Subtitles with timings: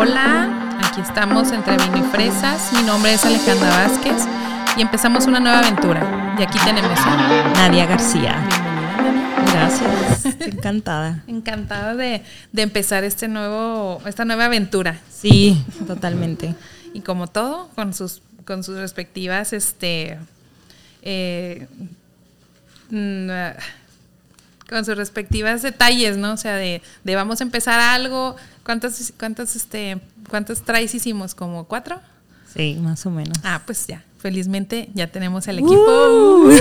[0.00, 2.72] Hola, aquí estamos entre vino y fresas.
[2.72, 4.24] Mi nombre es Alejandra Vázquez
[4.74, 6.34] y empezamos una nueva aventura.
[6.38, 8.42] Y aquí tenemos a Nadia García.
[9.52, 10.24] Gracias.
[10.40, 11.22] Encantada.
[11.26, 14.98] Encantada de, de empezar este nuevo, esta nueva aventura.
[15.10, 16.54] Sí, totalmente.
[16.94, 20.18] Y como todo, con sus, con sus respectivas, este,
[21.02, 21.68] eh,
[22.88, 23.28] mm,
[24.70, 26.32] con sus respectivas detalles, ¿no?
[26.32, 28.36] O sea, de, de vamos a empezar algo.
[28.64, 30.00] ¿Cuántas, cuántas, este,
[30.30, 31.34] cuántas traes hicimos?
[31.34, 32.00] ¿Como cuatro?
[32.54, 33.36] Sí, más o menos.
[33.42, 34.04] Ah, pues ya.
[34.18, 35.74] Felizmente ya tenemos el equipo.
[35.74, 36.52] Uh.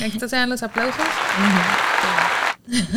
[0.00, 1.04] Estos sean los aplausos.
[2.66, 2.94] Estamos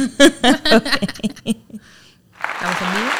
[2.81, 3.11] en vivo.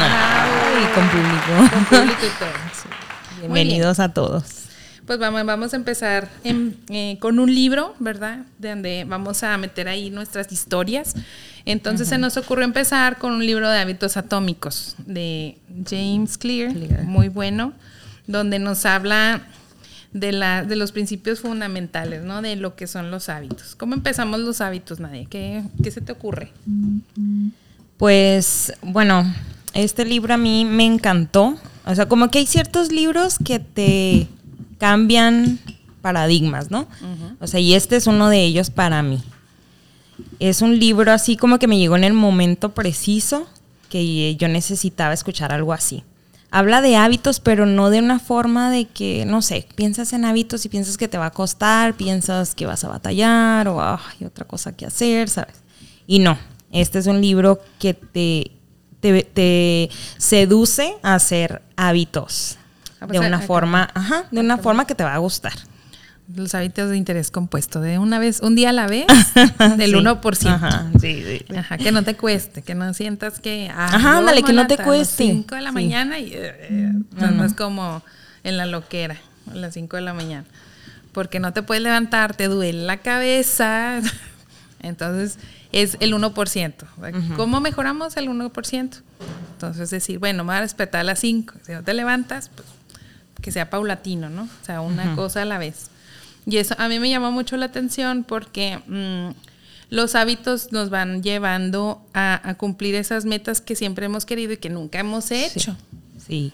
[0.00, 1.74] Ay, con público.
[1.74, 2.50] Con público y todo.
[2.72, 2.88] sí.
[2.88, 3.52] Muy bien.
[3.54, 4.63] Bienvenidos a todos.
[5.06, 8.38] Pues vamos, vamos a empezar en- eh, con un libro, ¿verdad?
[8.58, 11.14] De donde vamos a meter ahí nuestras historias.
[11.66, 17.02] Entonces se nos ocurrió empezar con un libro de hábitos atómicos de James Clear, Clear.
[17.04, 17.72] muy bueno,
[18.26, 19.42] donde nos habla
[20.12, 22.40] de, la, de los principios fundamentales, ¿no?
[22.40, 23.74] De lo que son los hábitos.
[23.74, 25.26] ¿Cómo empezamos los hábitos, Nadia?
[25.28, 26.50] ¿Qué, qué se te ocurre?
[27.96, 29.24] Pues, bueno,
[29.74, 31.56] este libro a mí me encantó.
[31.86, 34.28] O sea, como que hay ciertos libros que te
[34.78, 35.58] cambian
[36.02, 36.86] paradigmas, ¿no?
[37.40, 39.22] O sea, y este es uno de ellos para mí.
[40.38, 43.46] Es un libro así como que me llegó en el momento preciso
[43.88, 46.04] que yo necesitaba escuchar algo así.
[46.50, 50.64] Habla de hábitos, pero no de una forma de que, no sé, piensas en hábitos
[50.64, 54.26] y piensas que te va a costar, piensas que vas a batallar o "Ah, hay
[54.26, 55.56] otra cosa que hacer, ¿sabes?
[56.06, 56.38] Y no,
[56.70, 58.52] este es un libro que te,
[59.00, 62.58] te, te seduce a hacer hábitos
[63.04, 63.46] Ah, pues, de una acá.
[63.46, 65.52] forma, ajá, de una forma que te va a gustar.
[66.34, 69.06] Los hábitos de interés compuesto, de una vez, un día a la vez,
[69.76, 69.96] del Sí.
[69.96, 70.46] 1%.
[70.48, 71.54] Ajá, sí, sí.
[71.54, 73.70] Ajá, que no te cueste, que no sientas que.
[73.70, 75.24] ah, Ajá, ándale, que no te a las cueste.
[75.24, 75.74] 5 de la Sí.
[75.74, 76.32] mañana y.
[76.32, 78.02] eh, eh, no, no es como
[78.42, 79.16] en la loquera,
[79.50, 80.44] a las 5 de la mañana.
[81.12, 84.00] Porque no te puedes levantar, te duele la cabeza.
[84.80, 85.38] Entonces,
[85.72, 86.74] es el 1%.
[87.36, 89.02] ¿Cómo mejoramos el 1%?
[89.52, 91.54] Entonces, decir, bueno, me voy a despertar a las 5.
[91.66, 92.66] Si no te levantas, pues
[93.44, 94.44] que sea paulatino, ¿no?
[94.44, 95.90] O sea, una cosa a la vez.
[96.46, 99.34] Y eso a mí me llamó mucho la atención porque mm,
[99.90, 104.56] los hábitos nos van llevando a, a cumplir esas metas que siempre hemos querido y
[104.56, 105.76] que nunca hemos hecho.
[106.26, 106.52] Sí.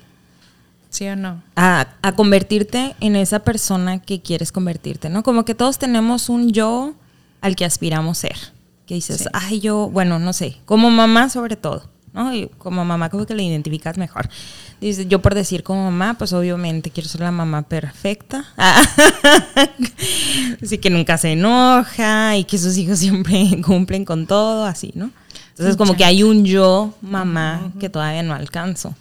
[0.91, 1.41] ¿Sí o no?
[1.55, 5.23] a, a convertirte en esa persona que quieres convertirte, ¿no?
[5.23, 6.95] Como que todos tenemos un yo
[7.41, 8.37] al que aspiramos ser.
[8.87, 9.25] Que dices, Sí.
[9.33, 12.35] ay, yo, bueno, no sé, como mamá sobre todo, ¿no?
[12.35, 14.29] Y como mamá como que le identificas mejor.
[14.81, 18.47] Dices, yo por decir como mamá, pues obviamente quiero ser la mamá perfecta.
[20.63, 25.11] Así que nunca se enoja y que sus hijos siempre cumplen con todo, así, ¿no?
[25.51, 28.95] Entonces como que hay un yo mamá que todavía no alcanzo.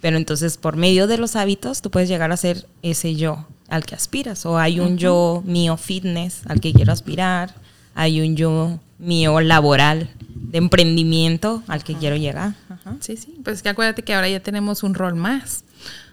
[0.00, 3.84] Pero entonces por medio de los hábitos tú puedes llegar a ser ese yo al
[3.84, 4.44] que aspiras.
[4.46, 7.54] O hay un yo mío fitness al que quiero aspirar.
[7.94, 12.54] Hay un yo mío laboral de emprendimiento al que quiero llegar.
[12.68, 12.96] Ajá.
[13.00, 13.34] Sí, sí.
[13.44, 15.64] Pues que acuérdate que ahora ya tenemos un rol más.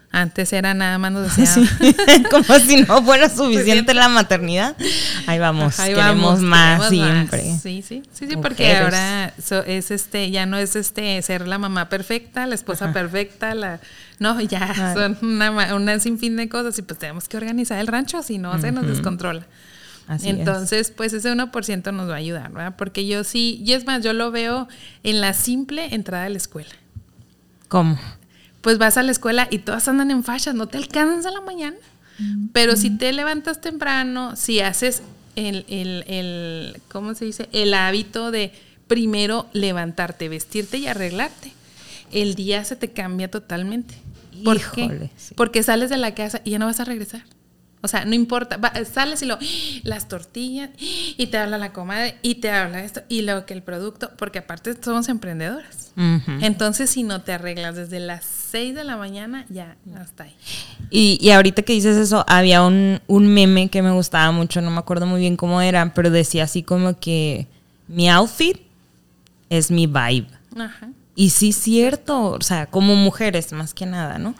[0.09, 1.45] Antes era nada más nos decía.
[1.45, 1.67] Sí.
[2.31, 4.75] Como si no fuera suficiente la maternidad.
[5.27, 7.43] Ahí vamos, Ahí queremos vamos, más siempre.
[7.51, 7.61] más.
[7.61, 11.57] Sí, sí, sí, sí, porque ahora so- es este, ya no es este ser la
[11.57, 13.79] mamá perfecta, la esposa perfecta, la
[14.19, 18.23] no, ya son una, una sinfín de cosas y pues tenemos que organizar el rancho,
[18.23, 19.45] si no se nos descontrola.
[20.07, 20.37] Así es.
[20.37, 22.75] Entonces, pues ese 1% nos va a ayudar, ¿verdad?
[22.77, 24.67] Porque yo sí, y es más, yo lo veo
[25.03, 26.73] en la simple entrada a la escuela.
[27.67, 27.99] ¿Cómo?
[28.61, 31.77] Pues vas a la escuela y todas andan en fachas, no te alcanza la mañana.
[32.51, 35.03] Pero si te levantas temprano, si haces
[35.35, 37.47] el, el, el, ¿cómo se dice?
[37.51, 38.51] El hábito de
[38.87, 41.51] primero levantarte, vestirte y arreglarte,
[42.11, 43.93] el día se te cambia totalmente.
[44.43, 44.85] ¿Por qué?
[44.85, 45.35] Híjole, sí.
[45.35, 47.23] Porque sales de la casa y ya no vas a regresar.
[47.81, 49.37] O sea, no importa, va- sales y lo,
[49.83, 53.61] las tortillas, y te habla la comadre, y te habla esto, y luego que el
[53.61, 55.91] producto, porque aparte somos emprendedoras.
[56.41, 60.35] Entonces, si no te arreglas desde las 6 de la mañana, ya hasta ahí.
[60.91, 64.69] Y, y ahorita que dices eso, había un, un meme que me gustaba mucho, no
[64.71, 67.47] me acuerdo muy bien cómo era, pero decía así como que
[67.87, 68.57] mi outfit
[69.49, 70.27] es mi vibe.
[70.59, 70.89] Ajá.
[71.15, 74.35] Y sí, cierto, o sea, como mujeres más que nada, ¿no?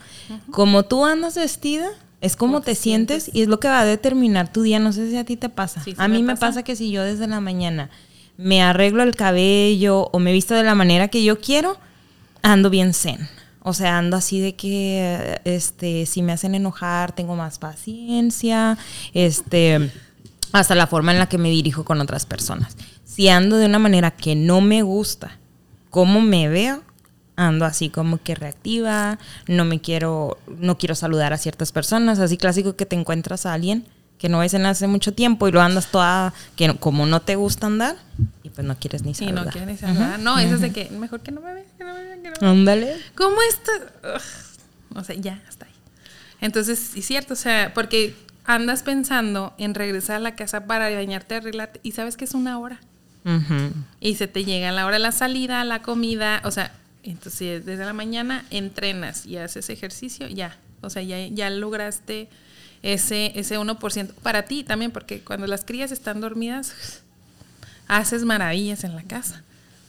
[0.52, 1.88] Como tú andas vestida,
[2.22, 3.36] es como te te sientes sientes.
[3.36, 4.80] y es lo que va a determinar tu día.
[4.80, 5.84] No sé si a ti te pasa.
[5.84, 6.48] Sí, sí a me mí me pasa.
[6.48, 7.90] pasa que si yo desde la mañana
[8.38, 11.78] me arreglo el cabello o me visto de la manera que yo quiero,
[12.42, 13.28] ando bien zen.
[13.64, 18.78] O sea, ando así de que, este, si me hacen enojar, tengo más paciencia,
[19.14, 19.92] este,
[20.54, 22.78] hasta la forma en la que me dirijo con otras personas.
[23.04, 25.38] Si ando de una manera que no me gusta,
[25.90, 26.82] cómo me veo,
[27.38, 29.18] ando así como que reactiva,
[29.48, 33.54] no me quiero, no quiero saludar a ciertas personas, así clásico que te encuentras a
[33.54, 33.86] alguien
[34.18, 37.36] que no ves en hace mucho tiempo y lo andas toda, que como no te
[37.36, 37.96] gusta andar,
[38.44, 39.38] y pues no quieres ni saludar.
[39.38, 40.20] Sí, no quieres ni saludar.
[40.20, 42.30] No, eso es de que mejor que no me vean, que no me vean, que
[42.30, 42.58] no me vean.
[42.58, 42.98] Ándale.
[43.16, 44.58] ¿Cómo estás?
[44.96, 45.72] O sea, ya, hasta ahí.
[46.42, 50.90] Entonces, sí es cierto, o sea, porque andas pensando en regresar a la casa para
[50.90, 52.80] bañarte, arreglarte, y sabes que es una hora.
[54.00, 56.72] Y se te llega la hora de la salida, la comida, o sea,
[57.12, 62.30] entonces desde la mañana entrenas y haces ejercicio, ya, o sea, ya, ya lograste
[62.84, 67.02] ese, ese 1% para ti también, porque cuando las crías están dormidas,
[67.88, 69.44] haces maravillas en la casa.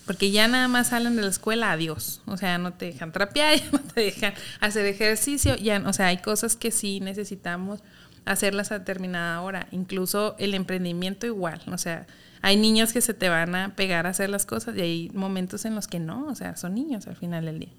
[0.07, 2.23] Porque ya nada más salen de la escuela, adiós.
[2.25, 5.57] O sea, no te dejan trapear, ya no te dejan hacer ejercicio.
[5.57, 7.81] Ya, o sea, hay cosas que sí necesitamos
[8.33, 9.69] hacerlas a determinada hora.
[9.71, 11.61] Incluso el emprendimiento igual.
[11.73, 12.07] O sea,
[12.43, 15.65] hay niños que se te van a pegar a hacer las cosas y hay momentos
[15.65, 16.27] en los que no.
[16.27, 17.73] O sea, son niños al final del día.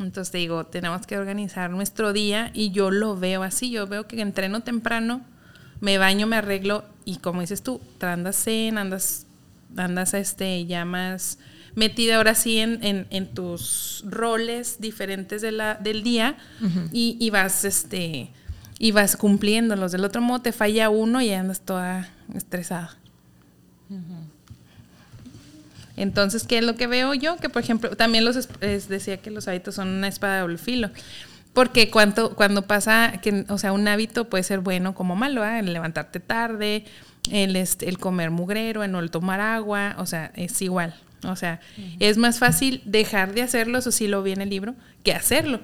[0.00, 3.70] Entonces te digo, tenemos que organizar nuestro día y yo lo veo así.
[3.70, 5.22] Yo veo que entreno temprano,
[5.80, 9.26] me baño, me arreglo y como dices tú, andas en, andas,
[9.76, 11.38] andas este, ya más
[11.74, 16.36] metida ahora sí en, en, tus roles diferentes de la, del día
[16.92, 18.30] y, y, vas este
[18.80, 19.92] y vas cumpliéndolos.
[19.92, 22.96] Del otro modo te falla uno y andas toda estresada.
[25.96, 27.36] Entonces, ¿qué es lo que veo yo?
[27.36, 28.48] Que, por ejemplo, también los
[28.88, 30.90] decía que los hábitos son una espada de doble filo.
[31.52, 35.58] Porque cuando, cuando pasa, que, o sea, un hábito puede ser bueno como malo, ¿eh?
[35.58, 36.84] el levantarte tarde,
[37.30, 40.94] el, este, el comer mugrero, el no tomar agua, o sea, es igual.
[41.24, 41.60] O sea,
[41.98, 45.60] es más fácil dejar de hacerlo, eso sí lo vi en el libro, que hacerlo.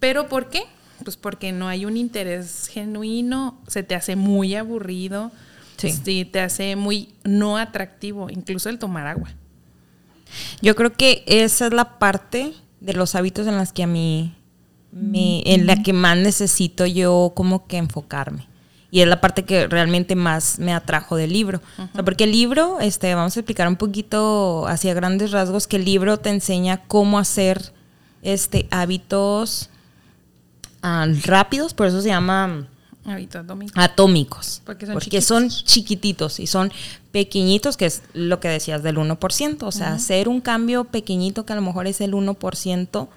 [0.00, 0.64] ¿Pero por qué?
[1.04, 5.30] Pues porque no hay un interés genuino, se te hace muy aburrido,
[5.76, 6.24] sí.
[6.24, 9.30] te hace muy no atractivo, incluso el tomar agua.
[10.60, 14.34] Yo creo que esa es la parte de los hábitos en las que a mí,
[14.92, 18.46] me, en la que más necesito yo como que enfocarme.
[18.90, 21.60] Y es la parte que realmente más me atrajo del libro.
[22.04, 26.18] porque el libro, este, vamos a explicar un poquito hacia grandes rasgos, que el libro
[26.18, 27.72] te enseña cómo hacer
[28.22, 29.70] este, hábitos
[30.86, 32.66] ah, rápidos, por eso se llama
[33.74, 34.62] atómicos.
[34.64, 36.72] Porque son, chiquititos y son
[37.12, 39.62] pequeñitos, que es lo que decías del 1%.
[39.62, 43.08] O sea, hacer un cambio pequeñito que a lo mejor es el 1%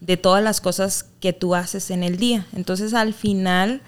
[0.00, 2.46] de todas las cosas que tú haces en el día.
[2.54, 3.80] Entonces, al final,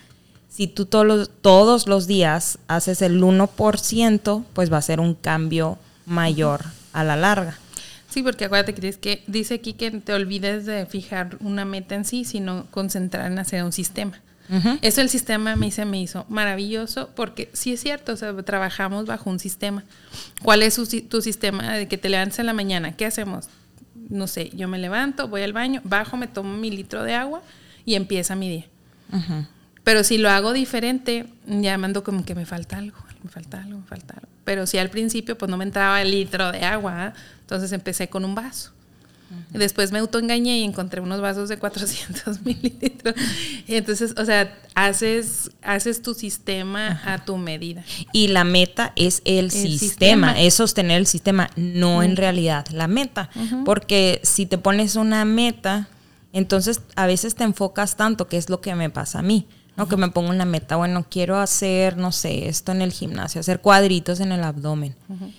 [0.48, 5.14] si tú todos los, todos los días haces el 1%, pues va a ser un
[5.14, 7.58] cambio mayor a la larga.
[8.10, 12.04] Sí, porque acuérdate que, que dice aquí que te olvides de fijar una meta en
[12.04, 14.20] sí, sino concentrar en hacer un sistema.
[14.82, 19.06] Eso el sistema me se me hizo maravilloso porque sí es cierto, o sea, trabajamos
[19.06, 19.84] bajo un sistema.
[20.42, 20.74] ¿Cuál es
[21.08, 22.96] tu sistema de que te levantes en la mañana?
[22.96, 23.46] ¿Qué hacemos?
[24.08, 27.42] No sé, yo me levanto, voy al baño, bajo, me tomo mi litro de agua
[27.84, 28.64] y empieza mi día.
[29.84, 33.78] Pero si lo hago diferente, ya mando como que me falta algo, me falta algo,
[33.78, 34.28] me falta algo.
[34.44, 37.14] Pero si al principio pues no me entraba el litro de agua, ¿ah?
[37.40, 38.72] entonces empecé con un vaso.
[39.50, 43.14] Después me autoengañé y encontré unos vasos de 400 mililitros.
[43.68, 47.84] Y entonces, o sea, haces, haces tu sistema a tu medida.
[48.12, 53.30] Y la meta es el, sistema, es sostener el sistema, no en realidad la meta.
[53.64, 55.88] Porque si te pones una meta,
[56.32, 59.46] entonces a veces te enfocas tanto, que es lo que me pasa a mí.
[59.80, 59.88] ¿No?
[59.88, 63.62] Que me pongo una meta, bueno, quiero hacer, no sé, esto en el gimnasio, hacer
[63.62, 64.94] cuadritos en el abdomen.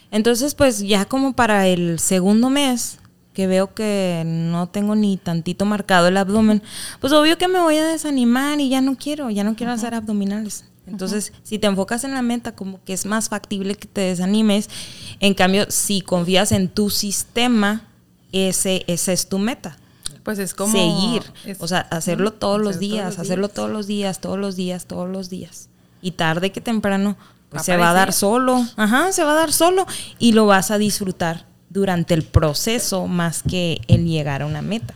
[0.10, 2.98] Entonces, pues ya como para el segundo mes,
[3.36, 6.64] que veo que no tengo ni tantito marcado el abdomen,
[7.00, 9.94] pues obvio que me voy a desanimar y ya no quiero, ya no quiero hacer
[9.94, 10.66] abdominales.
[10.88, 14.72] Entonces, si te enfocas en la meta, como que es más factible que te desanimes.
[15.20, 17.88] En cambio, si confías en tu sistema,
[18.32, 19.78] ese, esa es tu meta.
[20.24, 20.72] Pues es como...
[20.72, 21.24] Seguir.
[21.60, 25.30] o sea, hacerlo todos los días, hacerlo todos los días, todos los días, todos los
[25.30, 25.70] días.
[26.02, 27.18] Y tarde que temprano,
[27.50, 28.66] pues se va a dar solo.
[28.76, 29.86] Ajá, se va a dar solo.
[30.20, 34.96] Y lo vas a disfrutar durante el proceso más que el llegar a una meta.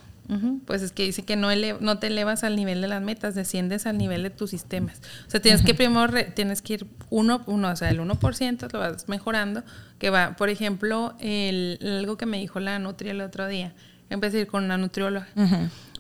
[0.66, 1.50] Pues es que dice que no,
[1.82, 5.00] no te elevas al nivel de las metas, desciendes al nivel de tus sistemas.
[5.28, 8.80] O sea, tienes que primero, tienes que ir uno, uno, o sea, el 1% lo
[8.80, 9.64] vas mejorando,
[10.00, 13.76] que va, por ejemplo, el, algo que me dijo la nutria el otro día,
[14.10, 15.28] empecé a ir con una nutrióloga.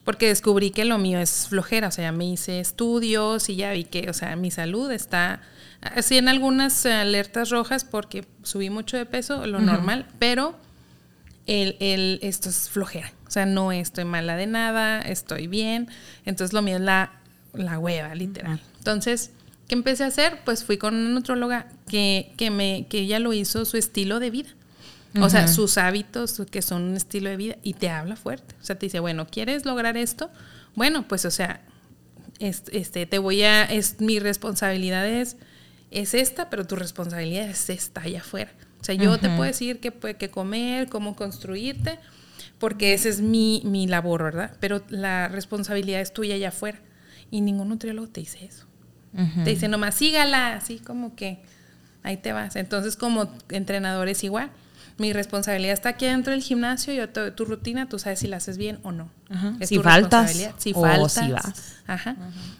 [0.03, 3.71] Porque descubrí que lo mío es flojera, o sea, ya me hice estudios y ya
[3.71, 5.41] vi que, o sea, mi salud está
[5.81, 10.55] así en algunas alertas rojas porque subí mucho de peso, lo normal, pero
[11.47, 13.11] el, el, esto es flojera.
[13.27, 15.89] O sea, no estoy mala de nada, estoy bien.
[16.25, 17.11] Entonces lo mío es la,
[17.53, 18.61] la hueva, literal.
[18.77, 19.31] Entonces,
[19.67, 20.39] ¿qué empecé a hacer?
[20.45, 24.29] Pues fui con una nutróloga que, que, me, que ella lo hizo su estilo de
[24.29, 24.49] vida.
[25.21, 28.55] O sea, sus hábitos, que son un estilo de vida, y te habla fuerte.
[28.61, 30.29] O sea, te dice, bueno, ¿quieres lograr esto?
[30.75, 31.61] Bueno, pues, o sea,
[32.39, 35.37] este, te voy a, es, mi responsabilidad es,
[35.91, 38.51] es esta, pero tu responsabilidad es esta allá afuera.
[38.81, 41.97] O sea, yo te puedo decir qué, qué comer, cómo construirte,
[42.59, 44.55] porque esa es mi, mi labor, ¿verdad?
[44.59, 46.79] Pero la responsabilidad es tuya allá afuera.
[47.31, 48.65] Y ningún nutriólogo te dice eso.
[49.45, 51.39] Te dice nomás, sígala, así como que
[52.03, 52.57] ahí te vas.
[52.57, 54.51] Entonces, como entrenador es igual
[54.97, 58.57] mi responsabilidad está aquí dentro del gimnasio, yo tu rutina, tú sabes si la haces
[58.57, 59.09] bien o no.
[59.59, 60.31] Es si faltas.
[60.57, 61.13] Si faltas.
[61.13, 61.75] si vas.
[61.87, 62.15] Ajá.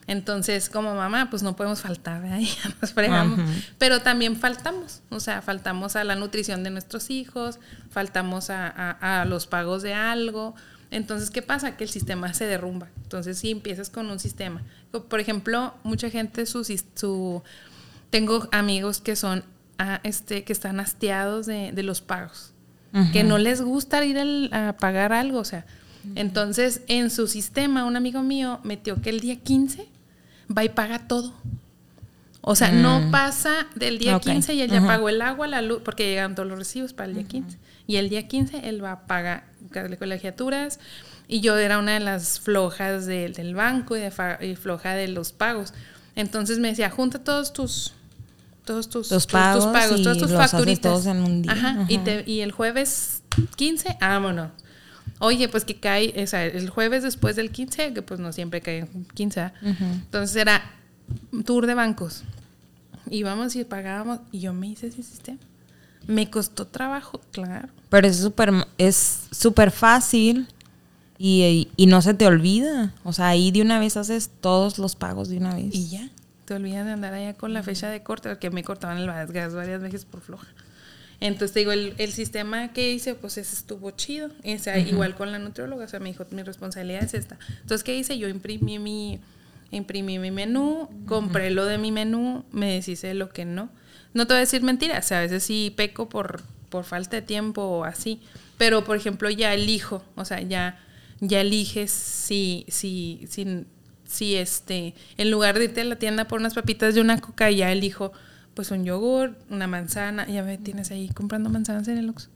[0.07, 2.49] Entonces, como mamá, pues no podemos faltar, ahí
[2.81, 3.39] nos fregamos.
[3.77, 9.47] Pero también faltamos, o sea, faltamos a la nutrición de nuestros hijos, faltamos a, los
[9.47, 10.55] pagos de algo.
[10.91, 11.77] Entonces, ¿qué pasa?
[11.77, 12.87] Que el sistema se derrumba.
[13.03, 14.61] Entonces, si empiezas con un sistema.
[15.09, 17.43] Por ejemplo, mucha gente, su, su
[18.09, 19.43] tengo amigos que son
[20.03, 22.53] este, que están hastiados de, los pagos,
[23.11, 24.17] que no les gusta ir
[24.53, 25.65] a pagar algo, o sea.
[26.13, 29.87] Entonces, en su sistema, un amigo mío metió que el día 15
[30.55, 31.33] va y paga todo.
[32.47, 33.11] O sea, no mm.
[33.11, 36.47] pasa del día 15 y él ya pagó el agua, la luz, porque llegan todos
[36.47, 37.57] los recibos para el día 15.
[37.87, 39.45] Y el día 15 él va a pagar
[39.97, 40.79] colegiaturas.
[41.27, 45.31] Y yo era una de las flojas del banco y, de y floja de los
[45.31, 45.73] pagos.
[46.15, 47.93] Entonces me decía, junta todos tus
[48.65, 51.05] todos tus, pagos, todos tus facturitas.
[51.05, 51.51] en un día.
[51.51, 53.21] Ajá, Y, el jueves
[53.55, 54.51] 15, vámonos.
[55.19, 58.61] Oye, pues que cae, o sea, el jueves después del 15, que pues no siempre
[58.61, 59.51] cae 15.
[59.61, 60.61] Entonces era
[61.45, 62.23] tour de bancos.
[63.09, 65.39] Íbamos y pagábamos y yo me hice ese sistema.
[66.07, 67.69] Me costó trabajo, claro.
[67.89, 70.47] Pero es súper es súper fácil
[71.17, 72.93] y, y, no se te olvida.
[73.03, 75.73] O sea, ahí de una vez haces todos los pagos de una vez.
[75.73, 76.09] Y ya
[76.45, 79.53] te olvidas de andar allá con la fecha de corte, porque me cortaban el gas
[79.53, 80.47] varias veces por floja.
[81.19, 84.29] Entonces, te digo, el, el, sistema que hice, pues ese estuvo chido.
[84.43, 87.39] O sea, igual con la nutrióloga, o sea, me dijo, mi responsabilidad es esta.
[87.61, 88.17] Entonces, ¿qué hice?
[88.17, 89.19] Yo imprimí mi,
[89.71, 93.69] imprimí mi menú, compré lo de mi menú, me deshice lo que no.
[94.13, 97.17] No te voy a decir mentiras, o sea, a veces sí peco por, por falta
[97.17, 98.21] de tiempo o así.
[98.57, 100.79] Pero, por ejemplo, ya elijo, o sea, ya,
[101.19, 103.65] ya eliges si, si, si
[104.07, 107.49] si este, en lugar de irte a la tienda por unas papitas de una coca,
[107.51, 108.11] ya elijo
[108.55, 112.29] pues un yogur, una manzana, ya me tienes ahí comprando manzanas en el Oxxo.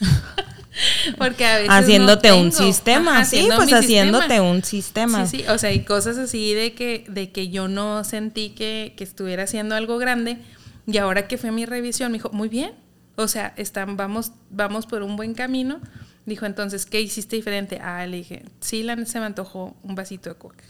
[1.18, 5.26] Porque a veces haciéndote un sistema, sí, pues haciéndote un sistema.
[5.26, 8.94] Sí, sí, o sea, hay cosas así de que de que yo no sentí que,
[8.96, 10.38] que estuviera haciendo algo grande
[10.86, 12.72] y ahora que fue mi revisión me dijo, "Muy bien."
[13.16, 15.80] O sea, están vamos vamos por un buen camino.
[16.26, 20.28] Dijo, "Entonces, ¿qué hiciste diferente?" Ah, le dije, "Sí, la, se me antojó un vasito
[20.28, 20.64] de coca."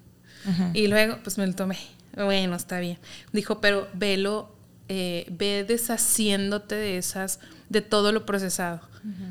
[0.75, 1.79] Y luego, pues me lo tomé.
[2.15, 2.99] Bueno, está bien.
[3.33, 4.55] Dijo, pero velo,
[4.89, 8.81] eh, ve deshaciéndote de esas, de todo lo procesado.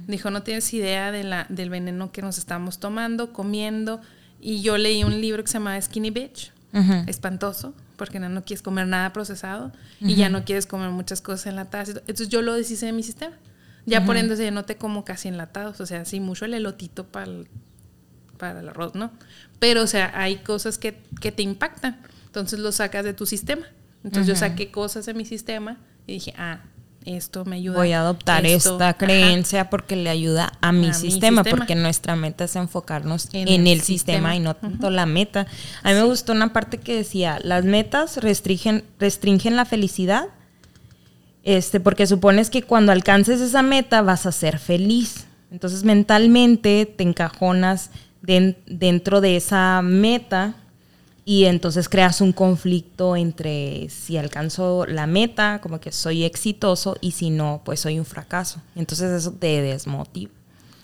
[0.07, 4.00] Dijo, no tienes idea de la, del veneno que nos estamos tomando, comiendo.
[4.39, 6.51] Y yo leí un libro que se llama Skinny Bitch.
[7.07, 9.71] Espantoso, porque no, no, quieres comer nada procesado
[10.01, 11.89] y ya no quieres comer muchas cosas enlatadas.
[11.89, 13.33] Entonces yo lo deshice de mi sistema.
[13.85, 17.05] Ya por ende ya no te como casi enlatados, o sea, sí mucho el elotito
[17.05, 17.47] para el,
[18.37, 19.11] para el arroz, ¿no?
[19.59, 22.01] Pero, o sea, hay cosas que, te impactan.
[22.25, 23.65] Entonces lo sacas de tu sistema.
[24.03, 26.59] Entonces yo saqué cosas de mi sistema y dije, ah,
[27.05, 27.77] esto me ayuda.
[27.77, 32.55] Voy a adoptar esta creencia porque le ayuda a mi, sistema, porque nuestra meta es
[32.55, 35.45] enfocarnos en, el, sistema, y no tanto la meta.
[35.83, 40.27] A mí me gustó una parte que decía, las metas restringen, restringen la felicidad,
[41.43, 45.27] este, porque supones que cuando alcances esa meta vas a ser feliz.
[45.51, 47.91] Entonces mentalmente te encajonas
[48.25, 50.55] dentro de esa meta
[51.25, 57.12] y entonces creas un conflicto entre si alcanzo la meta, como que soy exitoso, y
[57.12, 58.62] si no, pues soy un fracaso.
[58.75, 60.32] Entonces eso te desmotiva.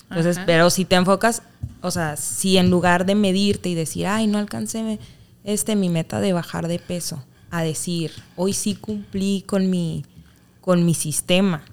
[0.09, 1.43] Entonces, pero si te enfocas,
[1.81, 4.99] o sea, si en lugar de medirte y decir, ay, no alcancé
[5.43, 10.03] este, mi meta de bajar de peso, a decir, hoy sí cumplí con mi,
[10.59, 11.63] con mi sistema.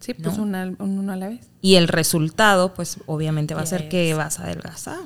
[0.00, 1.48] Sí, pues uno a la vez.
[1.60, 4.98] Y el resultado, pues obviamente va a ser que vas a adelgazar,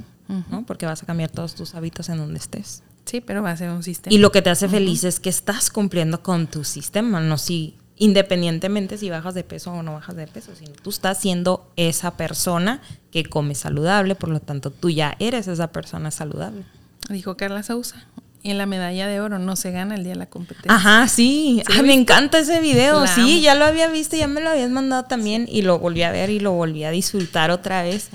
[0.51, 0.65] ¿no?
[0.65, 2.83] Porque vas a cambiar todos tus hábitos en donde estés.
[3.05, 4.15] Sí, pero va a ser un sistema.
[4.15, 7.77] Y lo que te hace feliz es que estás cumpliendo con tu sistema, no si
[7.97, 12.17] independientemente si bajas de peso o no bajas de peso, sino tú estás siendo esa
[12.17, 16.65] persona que come saludable, por lo tanto tú ya eres esa persona saludable.
[17.09, 18.07] Dijo Carla Sousa,
[18.45, 20.75] en la medalla de oro no se gana el día de la competencia.
[20.75, 21.63] Ajá, sí.
[21.83, 23.07] me encanta ese video.
[23.07, 26.13] sí, ya lo había visto, ya me lo habías mandado también y lo volví a
[26.13, 28.11] ver y lo volví a disfrutar otra vez.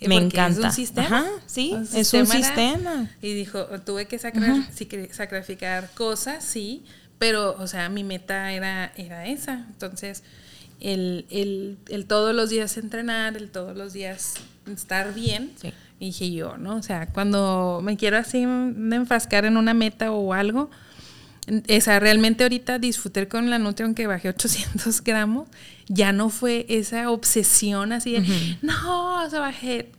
[0.00, 0.60] Me encanta.
[0.60, 1.06] Es un sistema.
[1.06, 3.10] Ajá, sí, es un sistema.
[3.22, 6.84] y dijo, tuve que sacrificar cosas, sí,
[7.18, 9.66] pero, o sea, mi meta era, era esa.
[9.70, 10.22] Entonces,
[10.80, 14.34] el, el, el, todos los días entrenar, el todos los días
[14.70, 15.52] estar bien.
[16.00, 16.76] Dije yo, ¿no?
[16.76, 20.70] O sea, cuando me quiero así enfrascar en una meta o algo,
[21.46, 25.48] o sea, realmente ahorita disfruté con la Nutri, aunque bajé 800 gramos,
[25.88, 29.92] ya no fue esa obsesión así de, no, o sea, bajé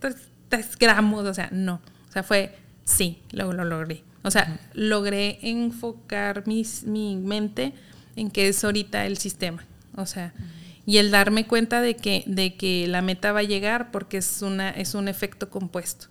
[0.49, 1.81] 3, gramos, o sea, no.
[2.09, 4.03] O sea, fue, sí, lo, lo logré.
[4.23, 7.73] O sea, logré enfocar mis, mi mente
[8.15, 9.63] en que es ahorita el sistema.
[9.95, 10.33] O sea,
[10.85, 14.41] y el darme cuenta de que, de que la meta va a llegar porque es,
[14.41, 16.07] una, es un efecto compuesto.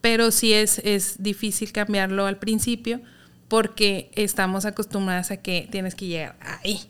[0.00, 3.00] Pero sí es, es difícil cambiarlo al principio
[3.48, 6.80] porque estamos acostumbradas a que tienes que llegar ahí,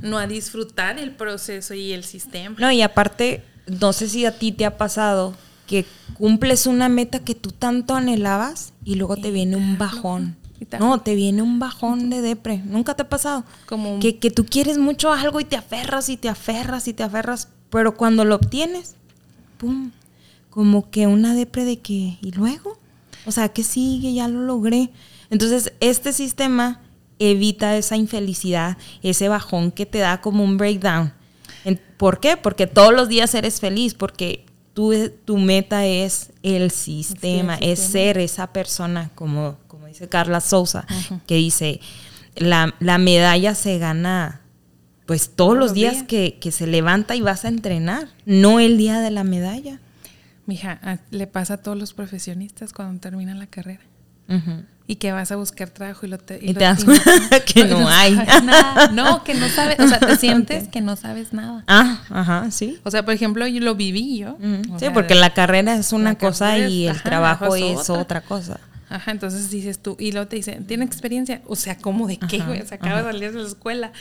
[0.00, 2.56] no a disfrutar el proceso y el sistema.
[2.58, 7.20] No, y aparte, no sé si a ti te ha pasado que cumples una meta
[7.20, 10.36] que tú tanto anhelabas y luego te viene un bajón.
[10.78, 12.62] No, te viene un bajón de depre.
[12.64, 13.44] ¿Nunca te ha pasado?
[13.66, 17.02] Como que, que tú quieres mucho algo y te aferras y te aferras y te
[17.02, 18.94] aferras, pero cuando lo obtienes,
[19.58, 19.90] ¡pum!
[20.50, 22.78] Como que una depre de que, ¿y luego?
[23.26, 24.14] O sea, ¿qué sigue?
[24.14, 24.90] Ya lo logré.
[25.30, 26.80] Entonces, este sistema
[27.18, 31.12] evita esa infelicidad, ese bajón que te da como un breakdown.
[31.96, 32.36] ¿Por qué?
[32.36, 34.44] Porque todos los días eres feliz, porque
[34.74, 34.92] tú,
[35.24, 39.56] tu meta es el sistema, es ser esa persona, como
[39.96, 40.86] dice Carla Sousa,
[41.26, 41.80] que dice,
[42.34, 44.42] la, medalla se gana
[45.06, 49.00] pues todos, los días, Que, que, se levanta y vas a entrenar, no el día
[49.00, 49.80] de la medalla.
[50.46, 53.80] Mija, le pasa a todos los profesionistas cuando terminan la carrera
[54.88, 56.84] y que vas a buscar trabajo y lo te, y, te das
[57.54, 58.16] que no, hay.
[58.92, 61.64] No, que no sabes, o sea, te sientes que no sabes nada.
[61.66, 62.78] Ah, ajá, sí.
[62.84, 64.36] O sea, por ejemplo, yo lo viví yo.
[64.78, 68.20] Sí, porque la carrera es una cosa y el trabajo es otra.
[68.20, 68.60] cosa.
[68.96, 71.42] Ajá, entonces dices tú, y luego te dicen, ¿tiene experiencia?
[71.46, 72.62] O sea, ¿cómo de qué, güey?
[72.62, 73.92] O sea, acaba de salir de la escuela.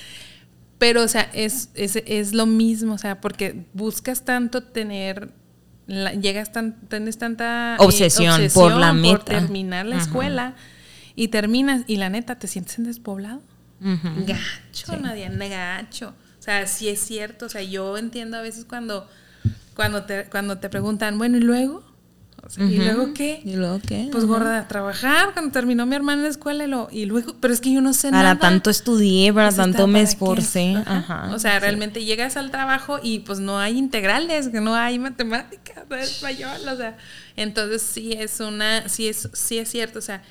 [0.78, 5.32] Pero, o sea, es, es, es lo mismo, o sea, porque buscas tanto tener
[5.88, 9.18] llegas tan, tienes tanta eh, obsesión, por la meta.
[9.18, 10.56] Por terminar la escuela
[11.16, 13.42] y terminas y la neta te sientes en despoblado.
[13.80, 16.16] Gacho, nadie gacho.
[16.40, 19.10] O sea, sí es cierto, o sea, yo entiendo a veces cuando
[19.76, 21.84] cuando te cuando te preguntan, bueno, ¿y luego?
[22.58, 23.42] ¿Y luego qué?
[23.44, 24.10] ¿Y luego qué?
[24.12, 25.34] Pues gorda, a trabajar.
[25.34, 27.82] Cuando terminó mi hermana en la escuela, y, lo, y luego, pero es que yo
[27.82, 28.40] no sé para nada.
[28.40, 30.76] Para tanto estudié, para pues tanto me esforcé.
[30.86, 31.32] Ajá.
[31.34, 35.84] o sea, realmente llegas al trabajo y pues no hay integrales, que no hay matemáticas,
[35.90, 36.98] no español, o sea.
[37.36, 40.22] Entonces sí es una, sí es, sí es cierto, o sea,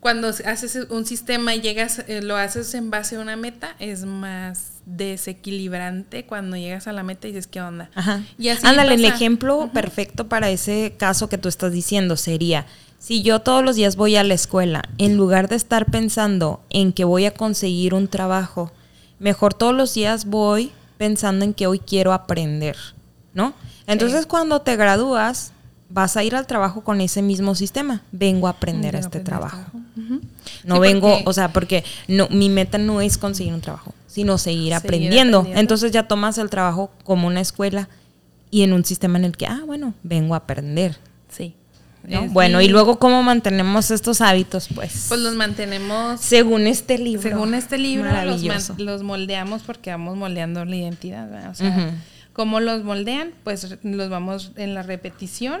[0.00, 4.04] cuando haces un sistema y llegas, eh, lo haces en base a una meta, es
[4.04, 7.90] más desequilibrante cuando llegas a la meta y dices, ¿qué onda?
[7.94, 8.22] Ajá.
[8.38, 12.66] Y así Ándale, el ejemplo perfecto para ese caso que tú estás diciendo sería,
[12.98, 16.92] si yo todos los días voy a la escuela, en lugar de estar pensando en
[16.92, 18.72] que voy a conseguir un trabajo,
[19.18, 22.76] mejor todos los días voy pensando en que hoy quiero aprender,
[23.32, 23.54] ¿no?
[23.86, 25.52] Entonces cuando te gradúas,
[25.88, 28.02] vas a ir al trabajo con ese mismo sistema.
[28.12, 29.60] Vengo a aprender a este trabajo.
[30.64, 34.74] No vengo, o sea, porque no, mi meta no es conseguir un trabajo, sino seguir,
[34.74, 35.46] aprendiendo.
[35.54, 37.88] Entonces ya tomas el trabajo como una escuela
[38.50, 40.96] y en un sistema en el que, ah, bueno, vengo a aprender.
[41.28, 41.54] Sí.
[42.30, 45.06] Bueno, y luego cómo mantenemos estos hábitos, pues.
[45.08, 46.20] Pues los mantenemos.
[46.20, 47.22] Según este libro.
[47.22, 51.48] Según este libro, los, los, moldeamos porque vamos moldeando la identidad.
[51.48, 51.92] O sea,
[52.32, 53.32] ¿cómo los moldean?
[53.44, 55.60] Pues los vamos en la repetición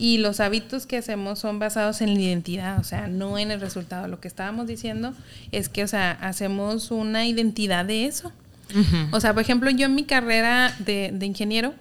[0.00, 3.60] y los hábitos que hacemos son basados en la identidad, o sea, no en el
[3.60, 4.08] resultado.
[4.08, 5.12] Lo que estábamos diciendo
[5.52, 8.32] es que, o sea, hacemos una identidad de eso.
[9.10, 11.74] O sea, por ejemplo, yo en mi carrera de, ingeniero,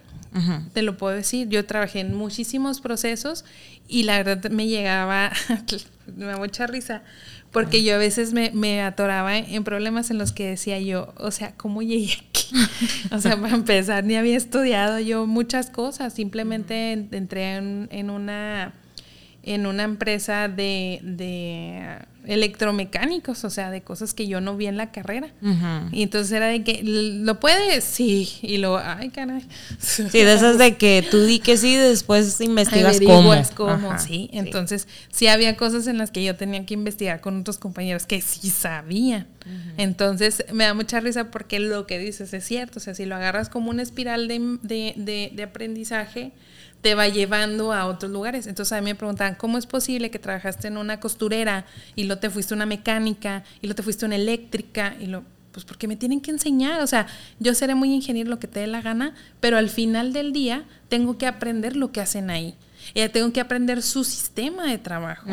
[0.74, 3.46] te lo puedo decir, yo trabajé en muchísimos procesos
[3.88, 5.32] y la verdad me llegaba,
[6.18, 7.04] me da mucha risa,
[7.52, 11.32] porque yo a veces me, me, atoraba en problemas en los que decía yo, o
[11.32, 12.48] sea, ¿cómo llegué aquí?
[13.12, 18.74] o sea, para empezar, ni había estudiado yo muchas cosas, simplemente entré en, en una
[19.44, 21.98] en una empresa de, de,
[22.30, 25.34] electromecánicos, o sea, de cosas que yo no vi en la carrera.
[25.92, 27.84] Y entonces era de que, ¿lo puedes?
[27.84, 28.30] Sí.
[28.42, 29.46] Y lo, ay, caray.
[29.80, 33.34] Sí, de esas de que tú di que sí, después investigas cómo.
[33.56, 34.30] cómo, sí.
[34.32, 35.28] Entonces, sí.
[35.28, 39.28] había cosas en las que yo tenía que investigar con otros compañeros que sí sabían.
[39.78, 42.78] Entonces, me da mucha risa porque lo que dices es cierto.
[42.78, 46.32] O sea, si lo agarras como una espiral de, de, de aprendizaje,
[46.82, 48.48] te va llevando a otros lugares.
[48.48, 51.65] Entonces a mí me preguntaban, ¿cómo es posible que trabajaste en una costurera
[51.96, 55.08] y lo te fuiste a una mecánica y lo te fuiste a una eléctrica y
[55.08, 57.08] lo pues porque me tienen que enseñar, o sea,
[57.39, 60.63] yo seré muy ingeniero lo que te dé la gana, pero al final del día
[60.89, 62.56] tengo que aprender lo que hacen ahí.
[62.94, 65.28] Y tengo que aprender su sistema de trabajo.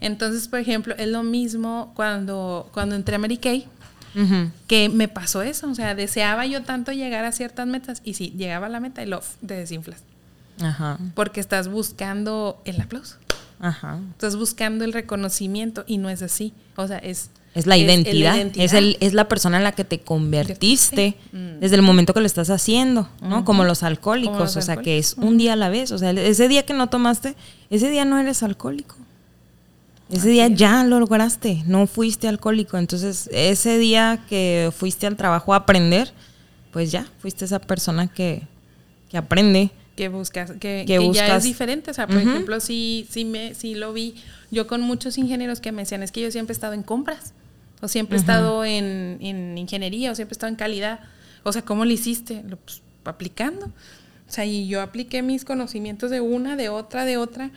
[0.00, 3.66] Entonces, por ejemplo, es lo mismo cuando, cuando entré a Mary Kay,
[4.66, 8.32] que me pasó eso, o sea, deseaba yo tanto llegar a ciertas metas y sí,
[8.36, 10.02] llegaba a la meta y lo te desinflas.
[10.60, 10.98] Ajá.
[11.14, 13.16] Porque estás buscando el aplauso.
[13.60, 13.98] Ajá.
[14.10, 16.52] Estás buscando el reconocimiento y no es así.
[16.76, 17.30] O sea, es...
[17.54, 18.36] Es la identidad.
[18.56, 21.58] Es, el, es la persona en la que te convertiste mm.
[21.60, 23.44] desde el momento que lo estás haciendo, ¿no?
[23.44, 24.56] Como los alcohólicos.
[24.56, 25.90] o sea, que es un día a la vez.
[25.90, 27.34] O sea, ese día que no tomaste,
[27.70, 28.96] ese día no eres alcohólico.
[30.10, 32.78] Ese día ya lo lograste, no fuiste alcohólico.
[32.78, 36.12] Entonces, ese día que fuiste al trabajo a aprender,
[36.72, 38.42] pues ya, fuiste esa persona que,
[39.10, 41.90] que aprende que buscas, que, ya es diferente.
[41.90, 44.14] O sea, por ejemplo, si, si, me, si lo vi
[44.48, 47.34] yo con muchos ingenieros que me decían, es que yo siempre he estado en compras,
[47.80, 49.18] o siempre he estado en,
[49.58, 51.00] ingeniería, o siempre he estado en calidad.
[51.42, 52.44] O sea, ¿cómo lo hiciste?
[52.64, 53.66] Pues, aplicando.
[53.66, 57.50] O sea, y yo apliqué mis conocimientos de una, de otra, de otra.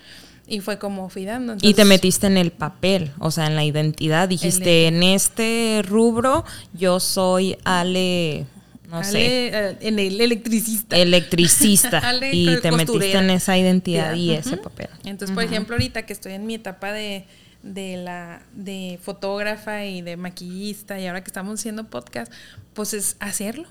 [0.48, 1.58] Y fue como fui dando.
[1.62, 4.28] y te metiste en el papel, o sea, en la identidad.
[4.28, 8.48] Dijiste, en este rubro yo soy Ale
[8.92, 9.48] no sé.
[9.48, 10.98] Eh, en el electricista.
[10.98, 12.02] Electricista.
[12.32, 14.90] y te metiste en esa identidad y ese papel.
[15.06, 17.26] Entonces, por ejemplo, ahorita que estoy en mi etapa de,
[17.64, 22.32] la de fotógrafa y de maquillista y ahora que estamos haciendo podcast,
[22.74, 23.68] pues es hacerlo.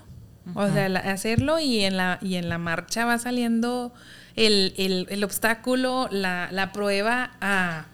[0.55, 3.93] O sea, hacerlo y en la, y en la marcha va saliendo
[4.35, 7.85] el, el obstáculo, la, la prueba a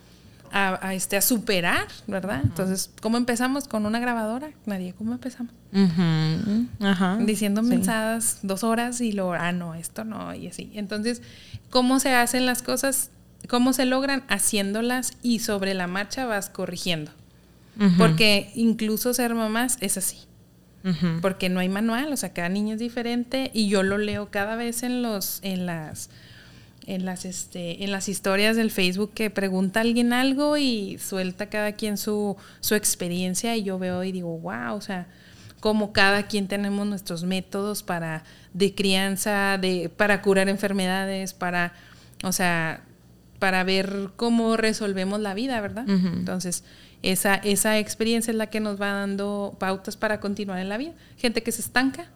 [0.51, 2.41] a, este, a superar, ¿verdad?
[2.43, 3.67] Entonces, ¿cómo empezamos?
[3.67, 4.49] Con una grabadora.
[4.65, 5.53] Nadie, ¿cómo empezamos?
[7.25, 10.71] Diciendo mensadas dos horas y luego, ah, no, esto no, y así.
[10.73, 11.21] Entonces,
[11.69, 13.12] ¿cómo se hacen las cosas?
[13.47, 14.23] ¿Cómo se logran?
[14.27, 17.12] Haciéndolas y sobre la marcha vas corrigiendo.
[17.97, 20.17] Porque incluso ser mamás es así.
[21.21, 24.55] Porque no hay manual, o sea, cada niño es diferente y yo lo leo cada
[24.55, 26.10] vez en los, en las
[26.88, 31.73] en las, este, en las historias del Facebook que pregunta alguien algo y suelta cada
[31.73, 35.08] quien su, su experiencia y yo veo y digo, wow, o sea,
[35.60, 38.23] como cada quien tenemos nuestros métodos para
[38.54, 41.73] de crianza, de, para curar enfermedades, para,
[42.23, 42.82] o sea,
[43.38, 45.86] para ver cómo resolvemos la vida, ¿verdad?
[45.88, 46.63] Entonces,
[47.04, 50.93] esa, esa experiencia es la que nos va dando pautas para continuar en la vida.
[51.17, 52.08] Gente que se estanca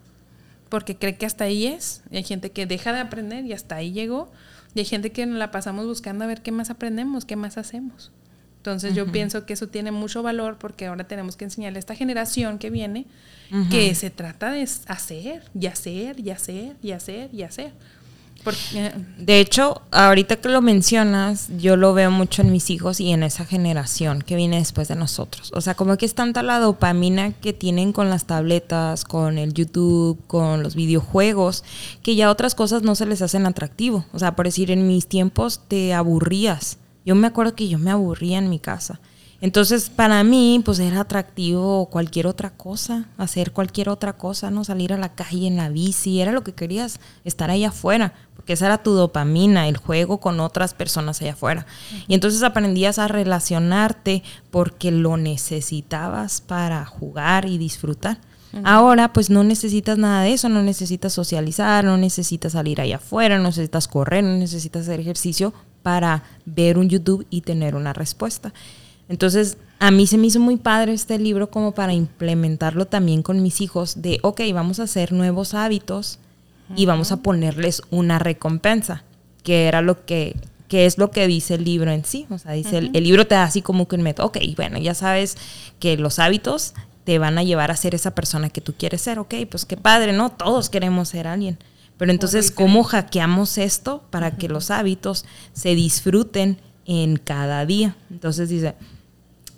[0.70, 3.76] porque cree que hasta ahí es, y hay gente que deja de aprender y hasta
[3.76, 4.32] ahí llegó,
[4.74, 7.58] y hay gente que nos la pasamos buscando a ver qué más aprendemos, qué más
[7.58, 8.12] hacemos.
[8.58, 11.96] Entonces yo pienso que eso tiene mucho valor porque ahora tenemos que enseñarle a esta
[11.96, 13.08] generación que viene
[13.72, 17.74] que se trata de hacer y hacer y hacer y hacer y hacer.
[18.74, 23.12] Eh, de hecho, ahorita que lo mencionas, yo lo veo mucho en mis hijos y
[23.12, 25.52] en esa generación que viene después de nosotros.
[25.54, 29.54] O sea, como que es tanta la dopamina que tienen con las tabletas, con el
[29.54, 31.64] YouTube, con los videojuegos,
[32.04, 34.06] que ya otras cosas no se les hacen atractivo.
[34.14, 36.78] O sea, por decir, en mis tiempos te aburrías.
[37.06, 39.00] Yo me acuerdo que yo me aburría en mi casa.
[39.42, 44.94] Entonces, para mí, pues era atractivo cualquier otra cosa, hacer cualquier otra cosa, no salir
[44.94, 48.68] a la calle en la bici, era lo que querías, estar ahí afuera, porque esa
[48.68, 51.66] era tu dopamina, el juego con otras personas allá afuera.
[52.08, 58.20] Y entonces aprendías a relacionarte porque lo necesitabas para jugar y disfrutar.
[58.64, 63.38] Ahora, pues no necesitas nada de eso, no necesitas socializar, no necesitas salir allá afuera,
[63.38, 68.54] no necesitas correr, no necesitas hacer ejercicio para ver un YouTube y tener una respuesta.
[69.12, 73.43] Entonces, a mí se me hizo muy padre este libro como para implementarlo también con
[73.43, 76.19] mis hijos de, ok, vamos a hacer nuevos hábitos
[76.78, 79.04] y vamos a ponerles una recompensa,
[79.43, 80.38] que era lo que,
[80.69, 82.26] que es lo que dice el libro en sí.
[82.30, 84.93] O sea, dice, el, libro te da así como que un método, ok, bueno, ya
[84.93, 85.36] sabes
[85.80, 89.19] que los hábitos te van a llevar a ser esa persona que tú quieres ser,
[89.19, 90.30] ok, pues qué padre, ¿no?
[90.30, 91.58] Todos queremos ser alguien.
[91.97, 97.97] Pero entonces, ¿cómo hackeamos esto para que los hábitos se disfruten en cada día?
[98.10, 98.76] Entonces dice,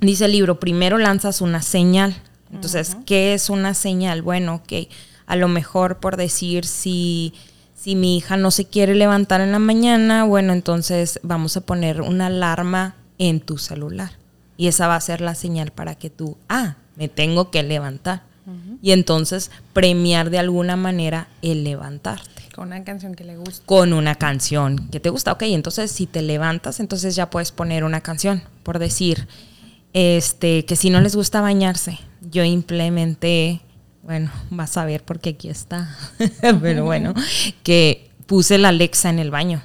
[0.05, 2.15] dice el libro, primero lanzas una señal.
[2.51, 4.21] Entonces, ¿qué es una señal?
[4.21, 4.87] Bueno, ok,
[5.25, 7.33] a lo mejor por decir si,
[7.75, 12.01] si mi hija no se quiere levantar en la mañana, bueno, entonces vamos a poner
[12.01, 14.11] una alarma en tu celular.
[14.55, 18.21] Y esa va a ser la señal para que tú, ah, me tengo que levantar.
[18.81, 22.49] Y entonces premiar de alguna manera el levantarte.
[22.53, 23.65] Con una canción que le gusta.
[23.65, 25.31] Con una canción que te gusta.
[25.31, 28.43] Ok, entonces si te levantas, entonces ya puedes poner una canción.
[28.63, 29.27] Por decir,
[29.93, 31.99] este, que si no les gusta bañarse,
[32.31, 33.61] yo implementé,
[34.01, 35.95] bueno, vas a ver porque aquí está,
[36.61, 37.13] pero bueno,
[37.63, 39.61] que puse la Alexa en el baño.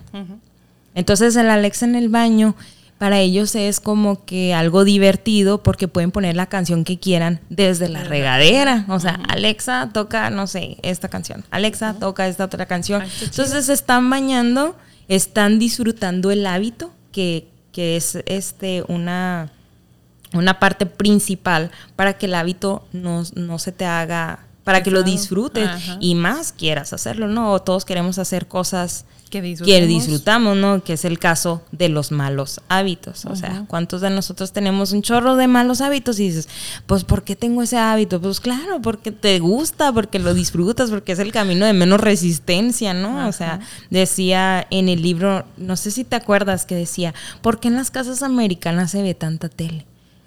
[0.94, 2.56] Entonces el Alexa en el baño
[2.98, 7.88] para ellos es como que algo divertido porque pueden poner la canción que quieran desde
[7.88, 8.84] la regadera.
[8.88, 11.44] O sea, Alexa toca, no sé, esta canción.
[11.50, 13.02] Alexa toca esta otra canción.
[13.22, 19.52] Entonces se están bañando, están disfrutando el hábito que, que es este una
[20.32, 25.02] una parte principal para que el hábito no, no se te haga, para que lo
[25.02, 25.68] disfrutes
[26.00, 27.58] y más quieras hacerlo, ¿no?
[27.60, 30.56] Todos queremos hacer cosas que disfrutamos.
[30.56, 30.82] ¿no?
[30.82, 33.24] Que es el caso de los malos hábitos.
[33.26, 36.18] O sea, ¿cuántos de nosotros tenemos un chorro de malos hábitos?
[36.18, 36.48] Y dices,
[36.86, 38.20] pues, ¿por qué tengo ese hábito?
[38.20, 42.94] Pues claro, porque te gusta, porque lo disfrutas, porque es el camino de menos resistencia,
[42.94, 43.28] ¿no?
[43.28, 43.60] O sea,
[43.90, 47.90] decía en el libro, no sé si te acuerdas que decía, ¿por qué en las
[47.90, 49.86] casas americanas se ve tanta tele?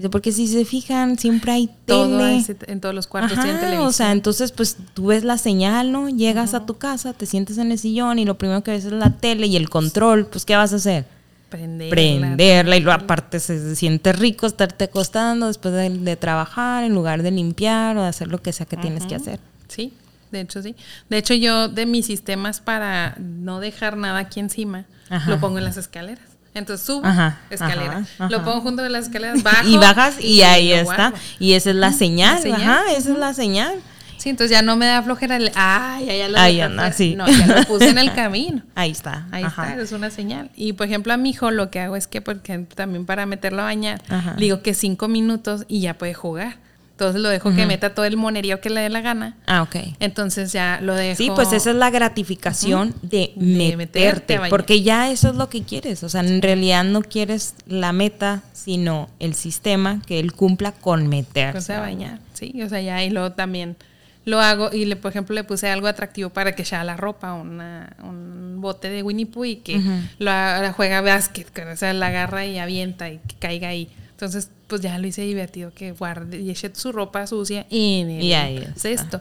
[0.09, 2.43] Porque si se fijan, siempre hay tele.
[2.67, 3.87] en todos los cuartos tienen televisión.
[3.87, 6.09] O sea, entonces pues tú ves la señal, ¿no?
[6.09, 8.91] Llegas a tu casa, te sientes en el sillón y lo primero que ves es
[8.91, 10.25] la tele y el control.
[10.25, 11.05] Pues ¿qué vas a hacer?
[11.49, 11.89] Prenderla.
[11.91, 17.31] Prenderla y luego aparte se, siente rico estarte acostando después de, trabajar en lugar de
[17.31, 19.39] limpiar o de hacer lo que sea que tienes que hacer.
[19.67, 19.93] Sí,
[20.31, 20.75] de hecho sí.
[21.09, 24.85] De hecho yo de mis sistemas para no dejar nada aquí encima,
[25.27, 26.30] lo pongo en las escaleras.
[26.53, 27.03] Entonces subo
[27.49, 28.03] escalera.
[28.29, 29.67] Lo pongo junto de las escaleras, bajo.
[29.67, 31.13] Y bajas y, ahí está.
[31.39, 32.41] Y esa es la señal.
[32.51, 33.75] Ajá, esa es la señal.
[34.21, 37.15] Sí, entonces ya no me da flojera el, ay, ya lo ahí anda, sí.
[37.15, 38.61] No, ya lo puse en el camino.
[38.75, 39.25] Ahí está.
[39.31, 40.51] Ahí está, es una señal.
[40.55, 43.63] Y por ejemplo, a mi hijo lo que hago es que, porque también para meterlo
[43.63, 43.99] a bañar,
[44.37, 46.57] le digo que cinco minutos y ya puede jugar.
[47.01, 49.35] Entonces lo dejo que meta todo el monerío que le dé la gana.
[49.47, 49.75] Ah, ok.
[49.99, 51.17] Entonces ya lo dejo.
[51.17, 56.03] Sí, pues esa es la gratificación de, meterte, porque ya eso es lo que quieres.
[56.03, 61.07] O sea, en realidad no quieres la meta, sino el sistema que él cumpla con
[61.07, 61.57] meterse.
[61.57, 62.61] O sea, bañar, sí.
[62.63, 63.77] O sea, ya y luego también
[64.23, 67.33] lo hago y le, por ejemplo, le puse algo atractivo para que ya la ropa,
[67.33, 69.81] una, un bote de Winnie Pooh y que
[70.19, 70.31] lo,
[70.73, 73.89] juega básquet, o sea, la agarra y avienta y que caiga ahí.
[74.21, 78.67] Entonces, pues ya lo hice divertido que guarde y eche su ropa sucia en el
[78.75, 79.19] cesto.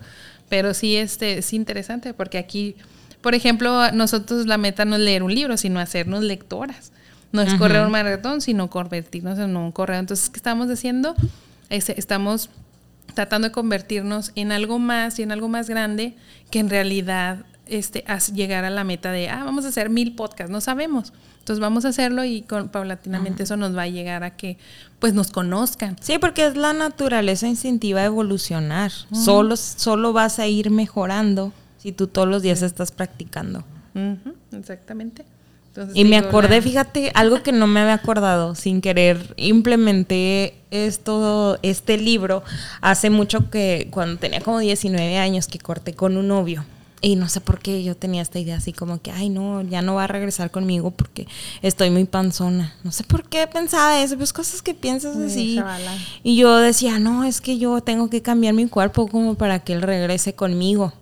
[0.50, 2.76] Pero sí, este, es interesante porque aquí,
[3.22, 6.92] por ejemplo, nosotros la meta no es leer un libro, sino hacernos lectoras.
[7.32, 10.00] No es correr un maratón, sino convertirnos en un correo.
[10.00, 11.14] Entonces, ¿qué estamos haciendo?
[11.70, 12.50] estamos
[13.14, 16.14] tratando de convertirnos en algo más y en algo más grande
[16.50, 18.04] que en realidad este,
[18.34, 21.12] llegar a la meta de, ah, vamos a hacer mil podcasts, no sabemos.
[21.38, 24.58] Entonces vamos a hacerlo y con, paulatinamente eso nos va a llegar a que
[24.98, 25.96] pues nos conozcan.
[26.00, 28.92] Sí, porque es la naturaleza instintiva de evolucionar.
[29.12, 33.64] solo, solo vas a ir mejorando si tú todos los días estás practicando.
[34.52, 35.24] Exactamente.
[35.94, 41.96] y me acordé, fíjate, algo que no me había acordado, sin querer, implementé esto, este
[41.96, 42.42] libro
[42.82, 46.64] hace mucho que, cuando tenía como 19 años, que corté con un novio.
[47.02, 49.80] Y no sé por qué yo tenía esta idea así como que, ay, no, ya
[49.80, 51.26] no va a regresar conmigo porque
[51.62, 52.74] estoy muy panzona.
[52.84, 55.58] No sé por qué pensaba eso, pues cosas que piensas así.
[56.22, 59.72] Y yo decía, no, es que yo tengo que cambiar mi cuerpo como para que
[59.72, 60.92] él regrese conmigo.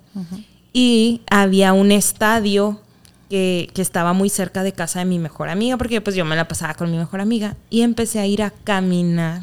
[0.73, 2.81] Y había un estadio
[3.29, 6.35] que, que, estaba muy cerca de casa de mi mejor amiga, porque pues yo me
[6.35, 7.57] la pasaba con mi mejor amiga.
[7.71, 9.43] Y empecé a ir a caminar,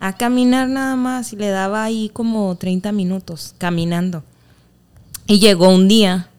[0.00, 1.32] a caminar nada más.
[1.32, 4.22] Y le daba ahí como 30 minutos caminando.
[5.28, 6.30] Y llegó un día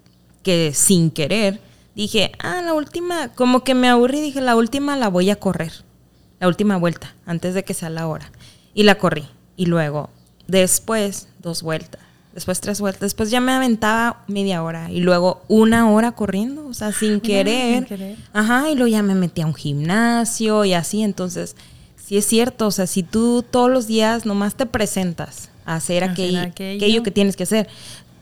[0.42, 1.62] que sin querer
[1.94, 5.72] dije, ah, la última, como que me aburrí, dije, la última la voy a correr,
[6.40, 8.32] la última vuelta, antes de que sea la hora.
[8.74, 9.28] Y la corrí.
[9.56, 10.10] Y luego,
[10.48, 12.02] después, dos vueltas,
[12.34, 16.74] después tres vueltas, después ya me aventaba media hora y luego una hora corriendo, o
[16.74, 17.80] sea, sin querer.
[17.80, 18.18] Sin querer.
[18.34, 21.56] Ajá, y luego ya me metí a un gimnasio y así, entonces,
[22.04, 26.04] sí es cierto, o sea, si tú todos los días nomás te presentas a hacer,
[26.04, 27.68] aquello, aquello que tienes que hacer,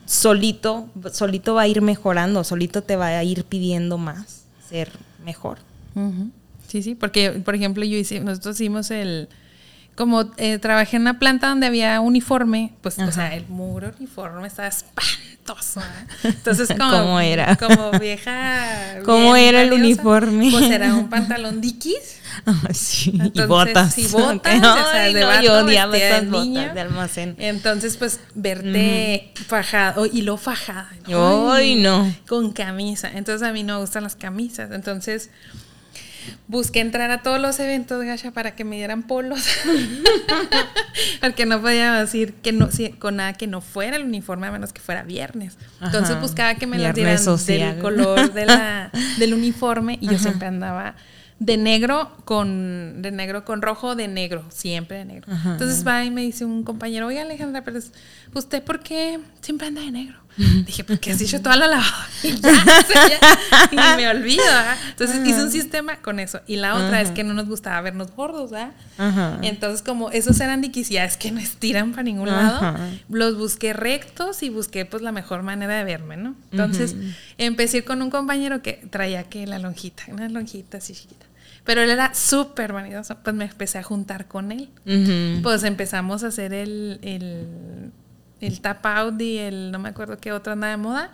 [0.07, 4.89] solito, solito va a ir mejorando, solito te va a ir pidiendo más, ser
[5.23, 5.59] mejor.
[6.67, 9.29] Sí, sí, porque, por ejemplo, yo hice, nosotros hicimos el,
[9.95, 14.47] como eh, trabajé en una planta donde había uniforme, pues, o sea, el muro uniforme
[14.47, 15.81] estaba espantoso.
[15.81, 15.83] ¿eh?
[16.23, 17.55] Entonces, como, ¿Cómo era?
[17.55, 18.99] Como vieja.
[19.03, 20.49] ¿Cómo era el uniforme?
[20.51, 21.61] Pues era un pantalón
[22.73, 23.97] sí, y botas.
[23.97, 27.35] Y botas, o sea, de no, yo odiaba esas botas de almacén.
[27.37, 30.91] Entonces, pues, verte fajado, y lo fajada.
[31.07, 32.13] Ay, no.
[32.27, 33.09] Con camisa.
[33.13, 34.71] Entonces, a mí no me gustan las camisas.
[34.71, 35.29] Entonces,
[36.47, 39.45] busqué entrar a todos los eventos, Gasha, para que me dieran polos.
[41.21, 42.69] Porque no podía decir que no,
[42.99, 45.57] con nada que no fuera el uniforme, a menos que fuera viernes.
[45.81, 50.47] Entonces buscaba que me las dieran del color de la, del uniforme y yo siempre
[50.47, 50.95] andaba
[51.39, 55.31] de negro con de negro con rojo de negro siempre de negro.
[55.45, 57.79] Entonces va y me dice un compañero oye Alejandra pero
[58.33, 60.17] usted por qué siempre anda de negro
[60.65, 62.07] dije porque has dicho toda la lavada
[63.71, 64.43] y, me olvido
[64.89, 66.41] entonces hice un sistema con eso.
[66.47, 68.71] Y la otra es que no nos gustaba vernos gordos ¿verdad?
[69.41, 72.77] entonces como esos eran es que no estiran para ningún lado
[73.09, 76.95] los busqué rectos y busqué pues la mejor manera de verme no entonces
[77.37, 81.25] empecé con un compañero que traía que la lonjita una lonjita así chiquita.
[81.63, 83.17] Pero él era súper vanidoso.
[83.23, 84.69] Pues me empecé a juntar con él.
[85.43, 87.91] Pues empezamos a hacer el, el,
[88.41, 91.11] el tap out y el, no me acuerdo qué otra nada de moda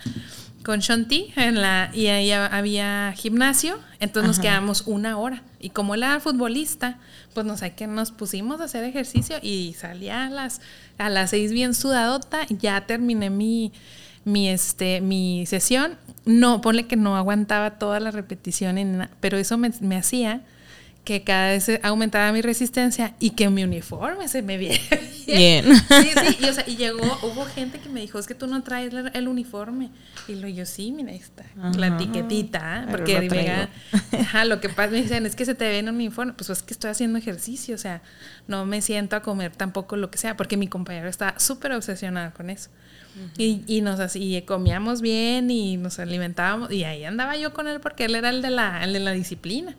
[0.63, 5.43] con Shanti en la y ahí había gimnasio, entonces nos quedamos una hora.
[5.59, 6.97] Y como él era futbolista,
[7.33, 10.62] pues no sé qué nos pusimos a hacer ejercicio y salía a las
[10.97, 13.71] a las seis bien sudadota, ya terminé mi
[14.25, 15.97] mi este mi sesión.
[16.25, 20.41] No, ponle que no aguantaba toda la repetición, pero eso me, me hacía
[21.03, 24.81] que cada vez aumentaba mi resistencia y que mi uniforme se me viera
[25.27, 25.65] bien.
[25.75, 28.47] Sí, sí, y, o sea, y llegó, hubo gente que me dijo, es que tú
[28.47, 29.89] no traes el uniforme.
[30.29, 31.43] Y lo yo, sí, mira, ahí está,
[31.77, 35.89] la etiquetita, porque lo, lo que pasa, me dicen, es que se te ve en
[35.89, 38.01] un uniforme, pues es que estoy haciendo ejercicio, o sea,
[38.47, 42.33] no me siento a comer tampoco lo que sea, porque mi compañero está súper obsesionado
[42.33, 42.69] con eso.
[43.37, 47.79] y, y, nos así comíamos bien y nos alimentábamos y ahí andaba yo con él
[47.79, 49.75] porque él era el de la, el de la disciplina.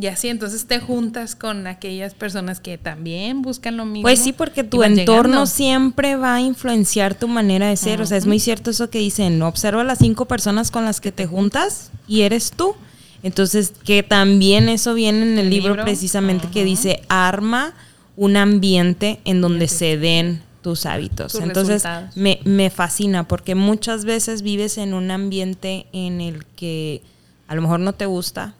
[0.00, 4.02] Y así, entonces te juntas con aquellas personas que también buscan lo mismo.
[4.02, 8.00] Pues sí, porque tu entorno siempre va a influenciar tu manera de ser.
[8.00, 11.12] O sea, es muy cierto eso que dicen, observa las cinco personas con las que
[11.12, 12.74] te juntas y eres tú.
[13.22, 17.74] Entonces, que también eso viene en el, libro, precisamente que dice, arma
[18.16, 21.34] un ambiente en donde se den tus hábitos.
[21.34, 27.02] Entonces, me, me fascina porque muchas veces vives en un ambiente en el que
[27.46, 28.54] a lo mejor no te gusta,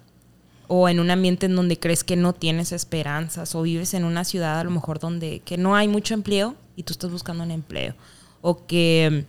[0.74, 4.24] o en un ambiente en donde crees que no tienes esperanzas o vives en una
[4.24, 7.50] ciudad a lo mejor donde que no hay mucho empleo y tú estás buscando un
[7.50, 7.94] empleo
[8.40, 9.26] o que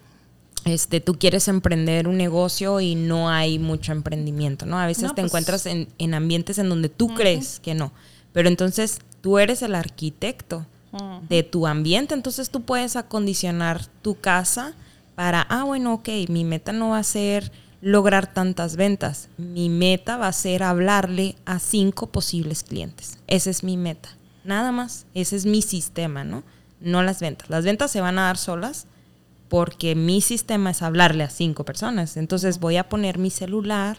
[0.63, 4.79] este, tú quieres emprender un negocio y no hay mucho emprendimiento, ¿no?
[4.79, 7.91] A veces te pues encuentras en, en, ambientes en donde tú crees que no,
[8.32, 10.65] pero entonces tú eres el arquitecto
[11.27, 14.75] de tu ambiente, entonces tú puedes acondicionar tu casa
[15.15, 17.51] para, ah, bueno, ok, mi meta no va a ser
[17.83, 19.27] lograr tantas ventas.
[19.37, 23.19] Mi meta va a ser hablarle a cinco posibles clientes.
[23.27, 24.09] Esa es mi meta.
[24.45, 25.05] Nada más.
[25.13, 26.43] Ese es mi sistema, ¿no?
[26.79, 27.49] No las ventas.
[27.49, 28.87] Las ventas se van a dar solas
[29.49, 32.15] porque mi sistema es hablarle a cinco personas.
[32.15, 33.97] Entonces voy a poner mi celular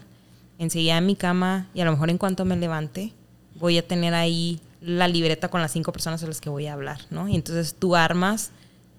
[0.59, 3.13] enseguida en mi cama y a lo mejor en cuanto me levante
[3.55, 6.73] voy a tener ahí la libreta con las cinco personas a las que voy a
[6.73, 7.29] hablar, ¿no?
[7.29, 8.51] Y entonces tú armas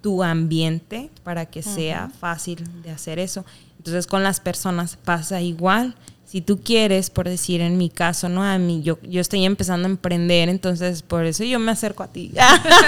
[0.06, 3.44] tu ambiente para que sea fácil de hacer eso.
[3.80, 5.96] Entonces con las personas pasa igual.
[6.28, 8.44] Si tú quieres, por decir en mi caso, ¿no?
[8.44, 12.08] A mí, yo, yo estoy empezando a emprender, entonces por eso yo me acerco a
[12.08, 12.32] ti.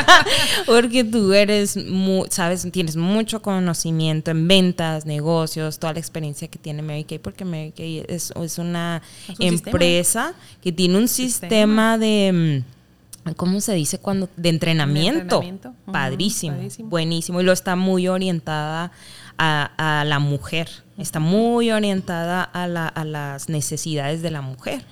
[0.68, 1.76] Porque tú eres,
[2.30, 7.46] sabes, tienes mucho conocimiento en ventas, negocios, toda la experiencia que tiene Mary Kay, porque
[7.46, 9.02] Mary Kay es, es una
[9.40, 12.62] empresa que tiene un sistema, de...
[13.36, 14.30] ¿Cómo se dice cuando?
[14.38, 15.42] De entrenamiento.
[15.92, 17.42] padrísimo, buenísimo.
[17.42, 18.92] Y lo está muy orientada
[19.38, 24.84] a, la mujer, está muy orientada a, la, a las necesidades de la mujer.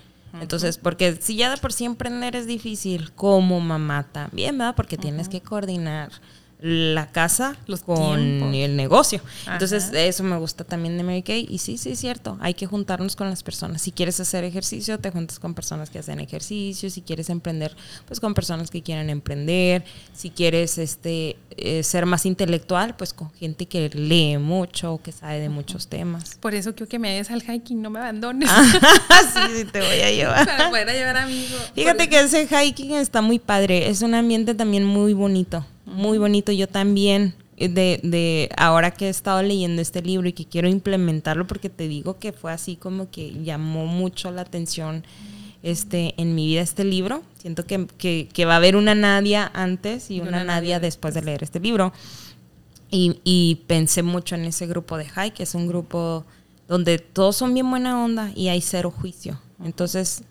[0.41, 4.75] Entonces, porque si ya de por sí emprender es difícil, como mamá también, ¿verdad?
[4.75, 6.11] Porque tienes que coordinar
[6.59, 9.21] la casa con el negocio.
[9.51, 11.47] Entonces, eso me gusta también de Mary Kay.
[11.49, 13.81] Y sí, sí, es cierto, hay que juntarnos con las personas.
[13.81, 16.89] Si quieres hacer ejercicio, te juntas con personas que hacen ejercicio.
[16.89, 17.75] Si quieres emprender,
[18.07, 19.83] pues con personas que quieren emprender.
[20.13, 25.39] Si quieres este eh, ser más intelectual, pues con gente que lee mucho, que sabe
[25.39, 26.37] de muchos temas.
[26.39, 28.49] Por eso quiero que me vayas al hiking, no me abandones.
[29.33, 30.45] sí, sí, te voy a llevar.
[30.45, 31.27] Para poder llevar.
[31.75, 33.89] Fíjate que ese hiking está muy padre.
[33.89, 36.51] Es un ambiente también muy bonito muy bonito.
[36.51, 40.67] Yo también, eh, de, de ahora que he estado leyendo este libro y que quiero
[40.67, 45.03] implementarlo, porque te digo que fue así como que llamó mucho la atención
[45.65, 47.23] este, en mi vida este libro.
[47.39, 47.87] Siento que,
[48.31, 51.91] que, va a haber una Nadia antes y una, Nadia, después de leer este libro.
[52.91, 56.23] Y, y, pensé mucho en ese grupo de High, que es un grupo
[56.67, 59.39] donde todos son bien buena onda y hay cero juicio.
[59.63, 60.23] Entonces,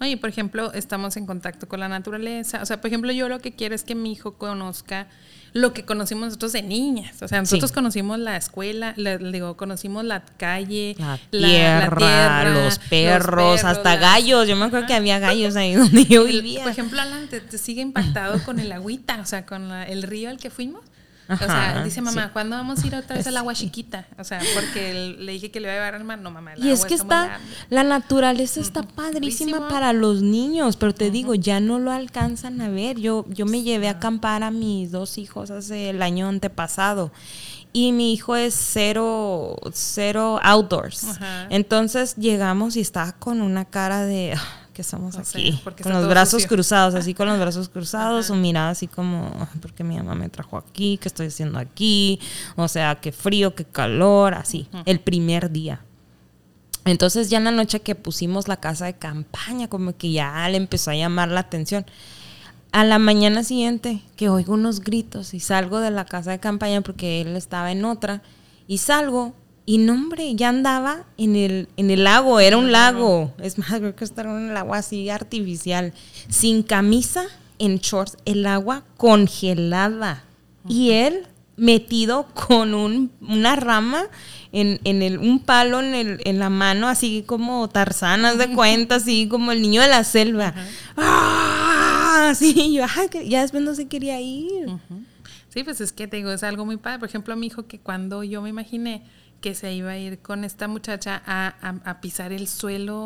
[0.00, 2.60] Oye, por ejemplo, estamos en contacto con la naturaleza.
[2.62, 5.06] O sea, por ejemplo, yo lo que quiero es que mi hijo conozca
[5.52, 7.22] lo que conocimos nosotros de niñas.
[7.22, 13.96] O sea, nosotros conocimos la escuela, digo, conocimos la calle, la tierra, los, perros, hasta
[13.96, 14.48] gallos.
[14.48, 16.64] Yo me acuerdo que había gallos ahí donde yo vivía.
[16.64, 20.38] Por ejemplo, Alan, te, sigue impactado con el agüita, o sea, con el río al
[20.38, 20.82] que fuimos
[21.28, 24.06] o sea, dice mamá, ¿cuándo vamos a ir otra vez al agua chiquita?
[24.18, 26.18] O sea, porque le dije que le iba a llevar al mar.
[26.18, 27.38] No, mamá, Y es que está,
[27.70, 32.68] la naturaleza está padrísima para los niños, pero te digo, ya no lo alcanzan a
[32.68, 32.98] ver.
[32.98, 37.10] Yo, yo me llevé a acampar a mis dos hijos hace el año antepasado
[37.76, 41.18] y mi hijo es cero, cero outdoors.
[41.50, 44.38] Entonces llegamos y estaba con una cara de
[44.74, 48.86] que estamos aquí, con los brazos cruzados, así con los brazos cruzados, su mirada así
[48.86, 49.30] como,
[49.62, 52.20] porque mi mamá me trajo aquí, qué estoy haciendo aquí,
[52.56, 55.80] o sea, qué frío, qué calor, así, el primer día.
[56.84, 60.58] Entonces ya en la noche que pusimos la casa de campaña, como que ya le
[60.58, 61.86] empezó a llamar la atención.
[62.72, 66.80] A la mañana siguiente que oigo unos gritos y salgo de la casa de campaña
[66.80, 68.22] porque él estaba en otra
[68.66, 69.34] y salgo
[69.66, 73.32] y no hombre, ya andaba en el, en el lago, era un lago.
[73.38, 75.92] Es más, creo que estaba en el agua así artificial,
[76.28, 77.24] sin camisa,
[77.58, 80.24] en shorts, el agua congelada.
[80.68, 84.04] Y él metido con un, una rama
[84.52, 88.96] en, en el, un palo en, el, en la mano, así como tarzanas de cuenta,
[88.96, 90.54] así como el niño de la selva.
[90.96, 92.32] ¡Ah!
[92.34, 92.84] Sí, yo,
[93.24, 94.66] ya después no se quería ir.
[95.48, 96.98] Sí, pues es que te digo, es algo muy padre.
[96.98, 99.02] Por ejemplo, mi hijo que cuando yo me imaginé
[99.44, 103.04] que se iba a ir con esta muchacha a, pisar el suelo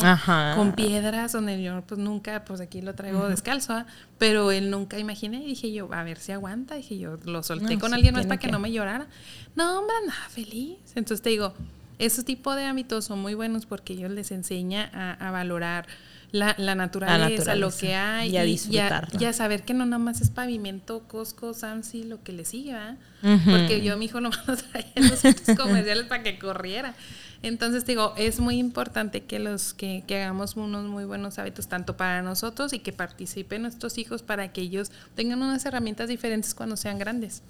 [0.55, 3.87] con piedras, donde yo pues nunca, pues aquí lo traigo descalzo, ¿ah?
[4.19, 7.93] pero él nunca imaginé, dije yo, a ver si aguanta, dije yo, lo solté con
[7.93, 9.09] alguien más para que, no me llorara.
[9.57, 10.77] No, hombre, nada, feliz.
[10.95, 11.55] Entonces te digo,
[11.99, 15.89] esos tipos de hábitos son muy buenos porque ellos les enseña a, valorar
[16.31, 19.09] la, naturaleza, lo que hay, y a disfrutar.
[19.19, 22.77] Y, a, saber que no nada más es pavimento, Costco, Samsi, lo que le sigue,
[23.23, 25.23] Porque yo a mi hijo lo mando a traer los
[25.57, 26.95] comerciales para que corriera.
[27.43, 31.97] Entonces digo, es muy importante que los que, que, hagamos unos muy buenos hábitos tanto
[31.97, 36.77] para nosotros y que participen nuestros hijos para que ellos tengan unas herramientas diferentes cuando
[36.77, 37.43] sean grandes.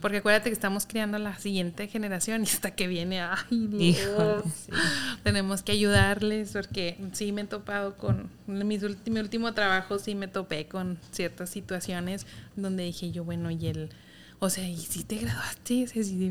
[0.00, 4.44] Porque acuérdate que estamos criando la siguiente generación y hasta que viene, ay Dios,
[5.24, 8.78] tenemos que ayudarles porque sí me he topado con, en mi
[9.18, 12.26] último trabajo sí me topé con ciertas situaciones
[12.56, 13.90] donde dije yo, bueno, y el
[14.40, 15.84] o sea, ¿y si te graduaste?
[15.84, 16.30] O sea, si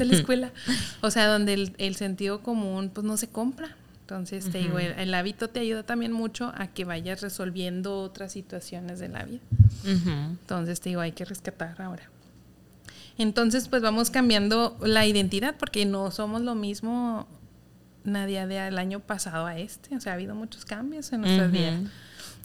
[0.00, 0.52] a la escuela.
[1.00, 3.76] O sea, donde el, sentido común pues no se compra.
[4.02, 9.00] Entonces, te digo, el, hábito te ayuda también mucho a que vayas resolviendo otras situaciones
[9.00, 9.40] de la vida.
[9.84, 12.10] Entonces, te digo, hay que rescatar ahora.
[13.18, 17.26] Entonces, pues vamos cambiando la identidad porque no somos lo mismo
[18.04, 19.96] nadie del año pasado a este.
[19.96, 21.80] O sea, ha habido muchos cambios en nuestras vidas.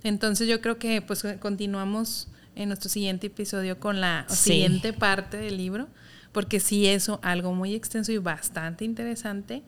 [0.04, 5.58] Entonces, yo creo que pues continuamos en nuestro siguiente episodio con la siguiente parte del
[5.58, 5.88] libro,
[6.32, 9.64] porque sí es algo muy extenso y bastante interesante.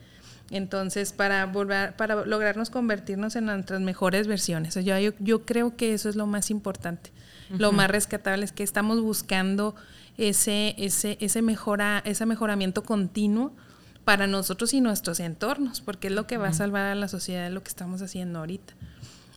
[0.51, 4.73] Entonces, para volver, para lograrnos convertirnos en nuestras mejores versiones.
[4.73, 7.11] Yo, yo, creo que eso es lo más importante.
[7.49, 9.75] Lo más rescatable es que estamos buscando
[10.17, 13.55] ese, ese, ese, mejora, ese mejoramiento continuo
[14.03, 17.45] para nosotros y nuestros entornos, porque es lo que va a salvar a la sociedad,
[17.45, 18.73] es lo que estamos haciendo ahorita.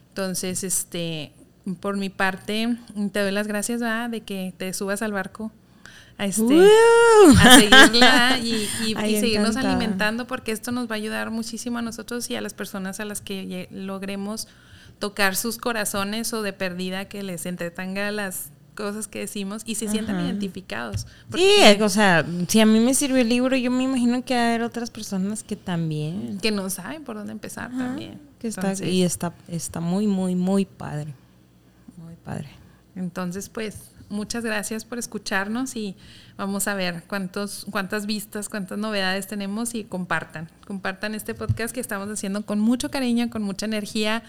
[0.09, 1.32] Entonces, este,
[1.80, 2.76] por mi parte,
[3.12, 5.52] te doy las gracias de que te subas al barco
[6.18, 6.68] a, este,
[7.38, 8.66] a seguirla y,
[9.20, 13.00] seguirnos alimentando porque esto nos va a ayudar muchísimo a nosotros y a las personas
[13.00, 14.48] a las que logremos
[14.98, 19.88] tocar sus corazones o de perdida que les entretenga las cosas que decimos y se
[19.88, 21.06] sientan identificados.
[21.34, 24.60] Sí, o sea, si a mí me sirvió el libro, yo me imagino que hay
[24.62, 26.38] otras personas que también.
[26.40, 28.18] Que no saben por dónde empezar también.
[28.38, 31.14] Que está, y está, está muy, muy, muy padre
[32.24, 32.48] padre.
[32.94, 35.96] Entonces, pues, muchas gracias por escucharnos y
[36.36, 40.50] vamos a ver cuántos, cuántas vistas, cuántas novedades tenemos y compartan.
[40.66, 44.22] Compartan este podcast que estamos haciendo con mucho cariño, con mucha energía,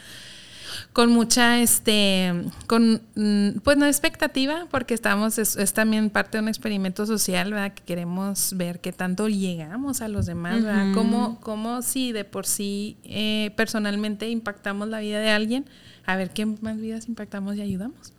[0.94, 2.34] con mucha, este,
[2.68, 7.74] con, mm, pues no expectativa, porque estamos, es, también parte de un experimento social, ¿verdad?
[7.74, 10.94] Que queremos ver qué tanto llegamos a los demás, ¿verdad?
[10.94, 15.66] Cómo, si de por sí eh, personalmente impactamos la vida de alguien,
[16.06, 18.14] a ver qué más vidas impactamos y ayudamos.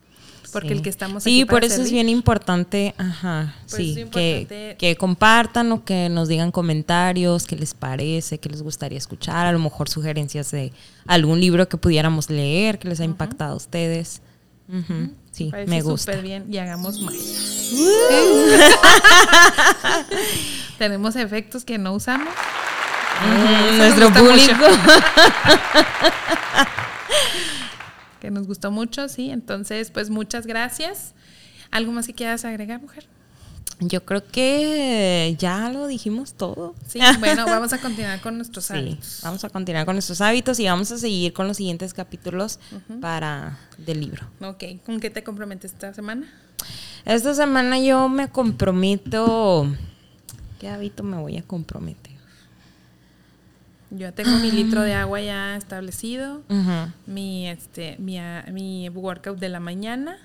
[0.53, 1.41] Porque el que estamos aquí.
[1.41, 6.53] Sí, por eso es bien importante, ajá, sí, que, que, compartan o que nos digan
[6.53, 10.72] comentarios, qué les parece, qué les gustaría escuchar, a lo mejor sugerencias de
[11.09, 14.22] algún libro que pudiéramos leer, que les ha impactado a ustedes.
[15.32, 16.12] Sí, me gusta.
[16.12, 17.16] Súper bien y hagamos más.
[20.78, 22.28] Tenemos efectos que no usamos.
[23.76, 24.64] nuestro público.
[28.24, 29.28] que nos gustó mucho, sí.
[29.30, 31.12] Entonces, pues muchas gracias.
[31.70, 33.04] ¿Algo más que quieras agregar, mujer?
[33.80, 36.74] Yo creo que ya lo dijimos todo.
[36.86, 39.20] Sí, bueno, vamos a continuar con nuestros hábitos.
[39.22, 42.60] Vamos a continuar con nuestros hábitos y vamos a seguir con los siguientes capítulos
[43.02, 44.26] para del libro.
[44.40, 46.26] Ok, ¿con qué te comprometes esta semana?
[47.04, 49.66] Esta semana yo me comprometo.
[50.58, 52.13] ¿Qué hábito me voy a comprometer?
[53.97, 56.42] Yo tengo mi litro de agua ya establecido,
[57.07, 58.18] mi, este, mi,
[58.53, 60.18] mi workout de la mañana,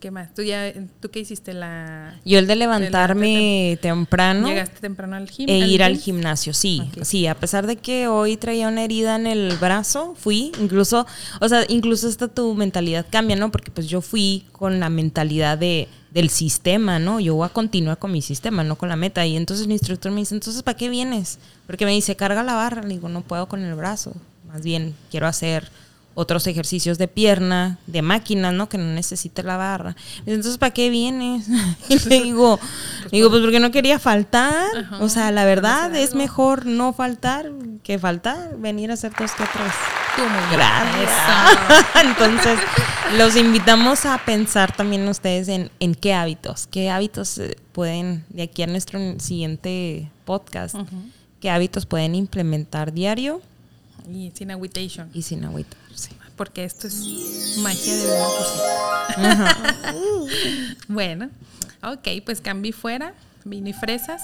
[0.00, 0.32] ¿Qué más?
[0.34, 1.52] ¿Tú, ya, ¿Tú qué hiciste?
[1.52, 4.48] La, Yo el de levantarme temprano.
[4.48, 5.62] ¿Llegaste temprano al gimnasio?
[5.62, 6.90] E ir al gimnasio, sí.
[7.02, 11.06] Sí, a pesar de que hoy traía una herida en el brazo, fui, incluso,
[11.40, 13.52] o sea, incluso hasta tu mentalidad cambia, ¿no?
[13.52, 17.20] Porque pues yo fui con la mentalidad de del sistema, ¿no?
[17.20, 19.24] Yo voy a continuar con mi sistema, no con la meta.
[19.26, 21.38] Y entonces mi instructor me dice, entonces, ¿para qué vienes?
[21.66, 22.82] Porque me dice, carga la barra.
[22.82, 24.14] Le digo, no puedo con el brazo.
[24.48, 25.70] Más bien, quiero hacer
[26.20, 28.68] otros ejercicios de pierna, de máquina, ¿no?
[28.68, 29.96] Que no necesite la barra.
[30.26, 31.46] Entonces, ¿para qué vienes?
[31.88, 34.66] y le digo, pues digo, pues porque no quería faltar.
[35.00, 37.50] o sea, la verdad es mejor no faltar
[37.82, 39.72] que faltar, venir a hacer dos que tres.
[40.14, 41.10] Tú muy Gracias.
[42.04, 42.58] Entonces,
[43.16, 48.42] los invitamos a pensar también ustedes en, en qué hábitos, qué hábitos eh, pueden, de
[48.42, 50.76] aquí a nuestro siguiente podcast,
[51.40, 53.40] qué hábitos pueden implementar diario.
[54.12, 55.08] Y sin agüitation.
[55.14, 55.79] Y sin agüita
[56.40, 58.18] porque esto es magia de
[59.18, 60.78] 1%.
[60.88, 61.28] bueno,
[61.82, 63.12] ok, pues cambié fuera,
[63.44, 64.22] vino y fresas.